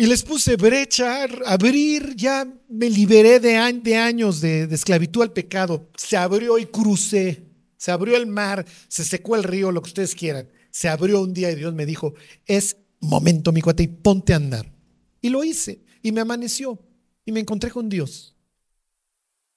[0.00, 5.90] Y les puse brecha, abrir, ya me liberé de, años de, esclavitud al pecado.
[5.96, 7.48] Se abrió y crucé.
[7.76, 10.48] Se abrió el mar, se secó el río, lo que ustedes quieran.
[10.70, 12.14] Se abrió un día y Dios me dijo,
[12.46, 14.72] es momento, mi cuate, y ponte a andar.
[15.20, 15.82] Y lo hice.
[16.00, 16.80] Y me amaneció.
[17.24, 18.36] Y me encontré con Dios.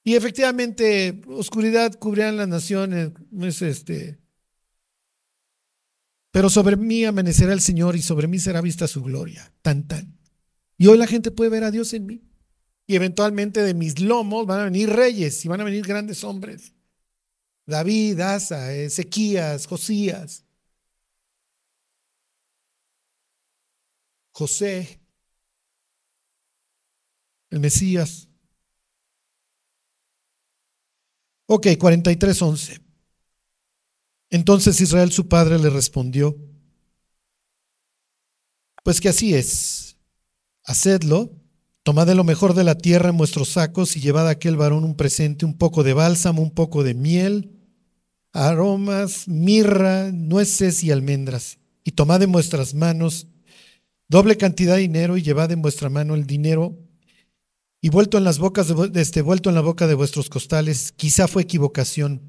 [0.04, 3.12] Y efectivamente, oscuridad cubría las naciones.
[3.42, 4.18] Es este.
[6.32, 9.54] Pero sobre mí amanecerá el Señor y sobre mí será vista su gloria.
[9.62, 10.21] Tan, tan.
[10.82, 12.24] Y hoy la gente puede ver a Dios en mí.
[12.88, 16.74] Y eventualmente de mis lomos van a venir reyes y van a venir grandes hombres.
[17.68, 20.44] David, Asa, Ezequías, Josías,
[24.32, 25.00] José,
[27.52, 28.28] el Mesías.
[31.46, 32.82] Ok, 43.11.
[34.32, 36.36] Entonces Israel su padre le respondió,
[38.84, 39.91] pues que así es
[40.64, 41.32] Hacedlo,
[41.84, 44.84] tomad de lo mejor de la tierra en vuestros sacos y llevad a aquel varón
[44.84, 47.52] un presente, un poco de bálsamo, un poco de miel,
[48.34, 51.58] aromas, mirra, nueces y almendras.
[51.84, 53.28] Y tomad en vuestras manos
[54.08, 56.78] doble cantidad de dinero y llevad en vuestra mano el dinero
[57.80, 61.28] y vuelto en las bocas de, este, vuelto en la boca de vuestros costales, quizá
[61.28, 62.22] fue equivocación.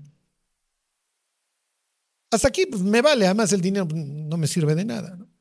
[2.30, 5.16] Hasta aquí pues, me vale, además el dinero no me sirve de nada.
[5.16, 5.31] ¿no?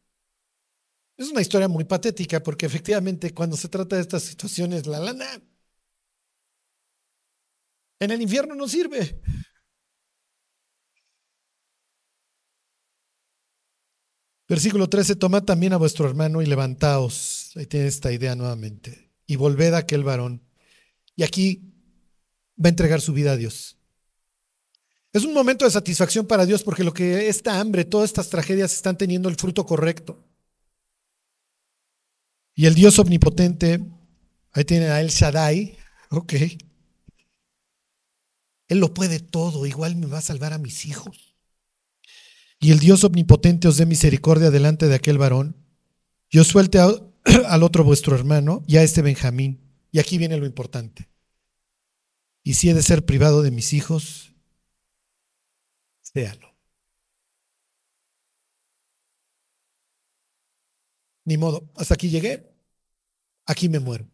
[1.22, 5.40] Es una historia muy patética porque efectivamente cuando se trata de estas situaciones, la lana
[8.00, 9.22] en el infierno no sirve.
[14.50, 17.52] Versículo 13, tomad también a vuestro hermano y levantaos.
[17.56, 19.12] Ahí tiene esta idea nuevamente.
[19.28, 20.42] Y volved a aquel varón.
[21.16, 21.72] Y aquí
[22.58, 23.78] va a entregar su vida a Dios.
[25.14, 28.74] Es un momento de satisfacción para Dios porque lo que esta hambre, todas estas tragedias
[28.74, 30.31] están teniendo el fruto correcto.
[32.54, 33.84] Y el Dios omnipotente,
[34.52, 35.78] ahí tiene a El Shaddai,
[36.10, 36.34] ok.
[38.68, 41.36] Él lo puede todo, igual me va a salvar a mis hijos.
[42.60, 45.56] Y el Dios omnipotente os dé misericordia delante de aquel varón,
[46.30, 46.80] y os suelte
[47.48, 49.60] al otro vuestro hermano y a este Benjamín.
[49.92, 51.10] Y aquí viene lo importante.
[52.44, 54.34] Y si he de ser privado de mis hijos,
[56.02, 56.51] séalo.
[61.26, 62.52] Ni modo, hasta aquí llegué,
[63.46, 64.10] aquí me muero.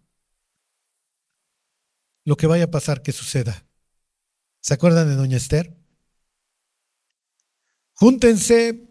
[2.26, 3.66] Lo que vaya a pasar, que suceda.
[4.60, 5.78] ¿Se acuerdan de Doña Esther?
[7.94, 8.90] Júntense,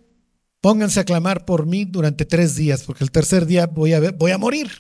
[0.61, 4.31] pónganse a clamar por mí durante tres días, porque el tercer día voy a, voy
[4.31, 4.71] a morir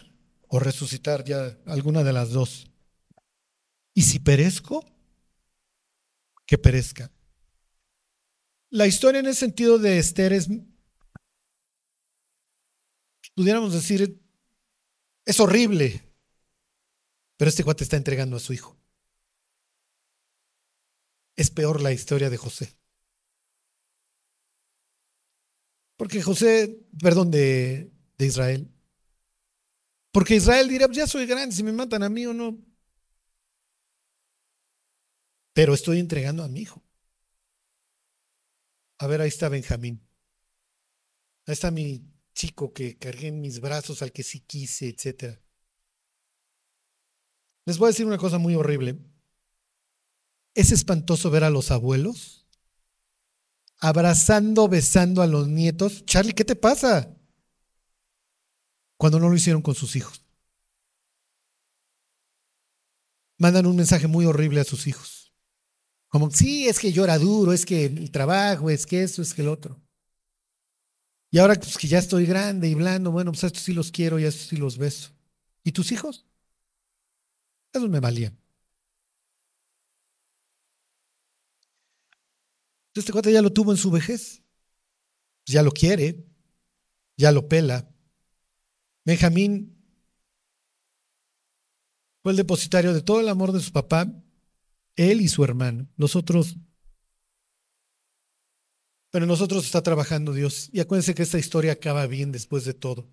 [0.48, 2.70] o resucitar ya alguna de las dos.
[3.94, 4.84] Y si perezco,
[6.46, 7.10] que perezca.
[8.70, 10.48] La historia en el sentido de Esther es
[13.36, 14.18] pudiéramos decir,
[15.24, 16.02] es horrible,
[17.36, 18.76] pero este cuate está entregando a su hijo.
[21.36, 22.74] Es peor la historia de José.
[25.96, 28.72] Porque José, perdón, de, de Israel.
[30.12, 32.58] Porque Israel dirá, ya soy grande, si me matan a mí o no.
[35.52, 36.82] Pero estoy entregando a mi hijo.
[38.98, 40.00] A ver, ahí está Benjamín.
[41.46, 45.40] Ahí está mi chico que cargué en mis brazos, al que sí quise, etc.
[47.64, 48.96] Les voy a decir una cosa muy horrible.
[50.54, 52.46] Es espantoso ver a los abuelos
[53.78, 56.06] abrazando, besando a los nietos.
[56.06, 57.14] Charlie, ¿qué te pasa?
[58.96, 60.22] Cuando no lo hicieron con sus hijos.
[63.38, 65.32] mandan un mensaje muy horrible a sus hijos.
[66.08, 69.42] Como, sí, es que llora duro, es que el trabajo, es que eso, es que
[69.42, 69.80] el otro.
[71.36, 73.92] Y ahora pues, que ya estoy grande y blando, bueno, pues a estos sí los
[73.92, 75.10] quiero y a estos sí los beso.
[75.62, 76.24] ¿Y tus hijos?
[77.74, 78.38] Esos me valían.
[82.94, 84.42] Este cuate ya lo tuvo en su vejez.
[85.44, 86.24] Ya lo quiere,
[87.18, 87.86] ya lo pela.
[89.04, 89.76] Benjamín
[92.22, 94.10] fue el depositario de todo el amor de su papá,
[94.94, 95.86] él y su hermano.
[95.98, 96.56] Nosotros,
[99.16, 100.68] pero nosotros está trabajando Dios.
[100.74, 103.08] Y acuérdense que esta historia acaba bien después de todo,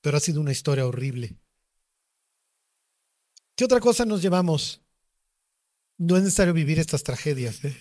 [0.00, 1.38] pero ha sido una historia horrible.
[3.54, 4.82] ¿Qué otra cosa nos llevamos?
[5.98, 7.64] No es necesario vivir estas tragedias.
[7.64, 7.76] ¿eh?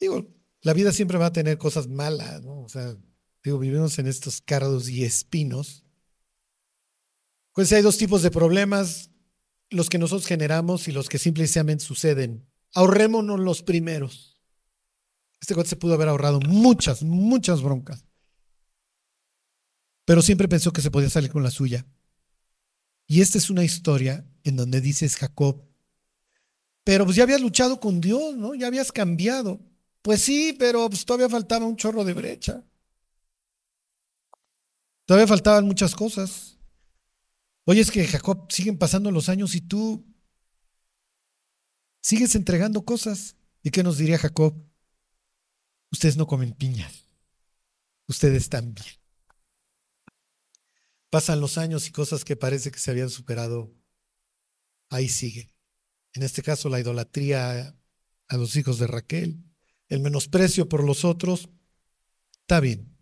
[0.00, 0.26] Digo,
[0.62, 2.62] la vida siempre va a tener cosas malas, ¿no?
[2.62, 2.96] O sea,
[3.44, 5.84] digo, vivimos en estos cardos y espinos.
[7.52, 9.12] Pues hay dos tipos de problemas,
[9.70, 12.50] los que nosotros generamos y los que simplemente suceden.
[12.74, 14.33] Ahorrémonos los primeros.
[15.44, 18.02] Este cuate se pudo haber ahorrado muchas, muchas broncas.
[20.06, 21.86] Pero siempre pensó que se podía salir con la suya.
[23.06, 25.62] Y esta es una historia en donde dices Jacob,
[26.82, 28.54] pero pues ya habías luchado con Dios, ¿no?
[28.54, 29.60] Ya habías cambiado.
[30.00, 32.64] Pues sí, pero pues todavía faltaba un chorro de brecha.
[35.04, 36.58] Todavía faltaban muchas cosas.
[37.66, 40.06] Oye, es que Jacob siguen pasando los años y tú
[42.00, 43.36] sigues entregando cosas.
[43.62, 44.54] ¿Y qué nos diría Jacob?
[45.94, 47.06] Ustedes no comen piñas.
[48.08, 48.84] Ustedes también.
[51.08, 53.72] Pasan los años y cosas que parece que se habían superado,
[54.90, 55.52] ahí siguen.
[56.12, 57.78] En este caso, la idolatría
[58.26, 59.44] a los hijos de Raquel,
[59.86, 61.48] el menosprecio por los otros,
[62.40, 62.98] está bien.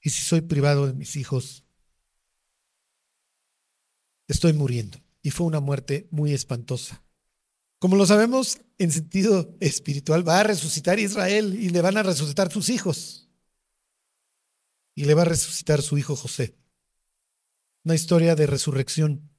[0.00, 1.64] Y si soy privado de mis hijos,
[4.28, 5.02] estoy muriendo.
[5.20, 7.02] Y fue una muerte muy espantosa.
[7.80, 12.50] Como lo sabemos en sentido espiritual, va a resucitar Israel y le van a resucitar
[12.50, 13.28] sus hijos.
[14.94, 16.60] Y le va a resucitar su hijo José
[17.84, 19.30] una historia de resurrección.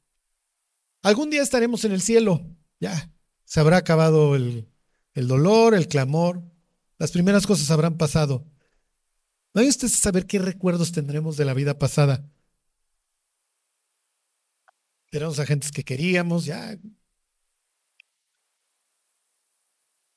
[1.03, 2.45] Algún día estaremos en el cielo,
[2.79, 3.11] ya,
[3.45, 4.67] se habrá acabado el,
[5.15, 6.43] dolor, el clamor,
[6.97, 8.45] las primeras cosas habrán pasado.
[9.53, 12.25] ¿No hay usted saber qué recuerdos tendremos de la vida pasada?
[15.11, 16.77] Éramos agentes que queríamos, ya.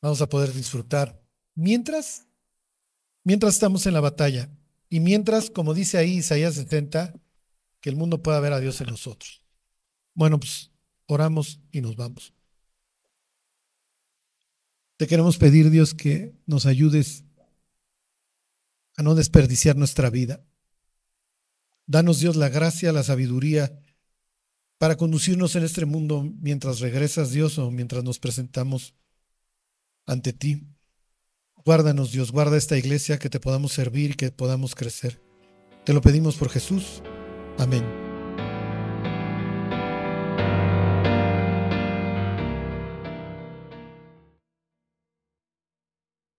[0.04, 1.18] Vamos a poder disfrutar.
[1.54, 2.26] Mientras,
[3.22, 4.50] mientras estamos en la batalla,
[4.90, 7.14] y mientras, como dice ahí Isaías 70,
[7.80, 9.42] que el mundo pueda ver a Dios en nosotros.
[10.12, 10.70] Bueno, pues
[11.06, 12.34] oramos y nos vamos.
[14.98, 17.24] Te queremos pedir, Dios, que nos ayudes
[18.98, 20.44] a no desperdiciar nuestra vida.
[21.86, 23.80] Danos, Dios, la gracia, la sabiduría
[24.76, 28.94] para conducirnos en este mundo mientras regresas, Dios, o mientras nos presentamos
[30.06, 30.66] ante ti.
[31.64, 35.20] Guárdanos, Dios, guarda esta iglesia, que te podamos servir que podamos crecer.
[35.84, 37.02] Te lo pedimos por Jesús.
[37.58, 38.03] Amén.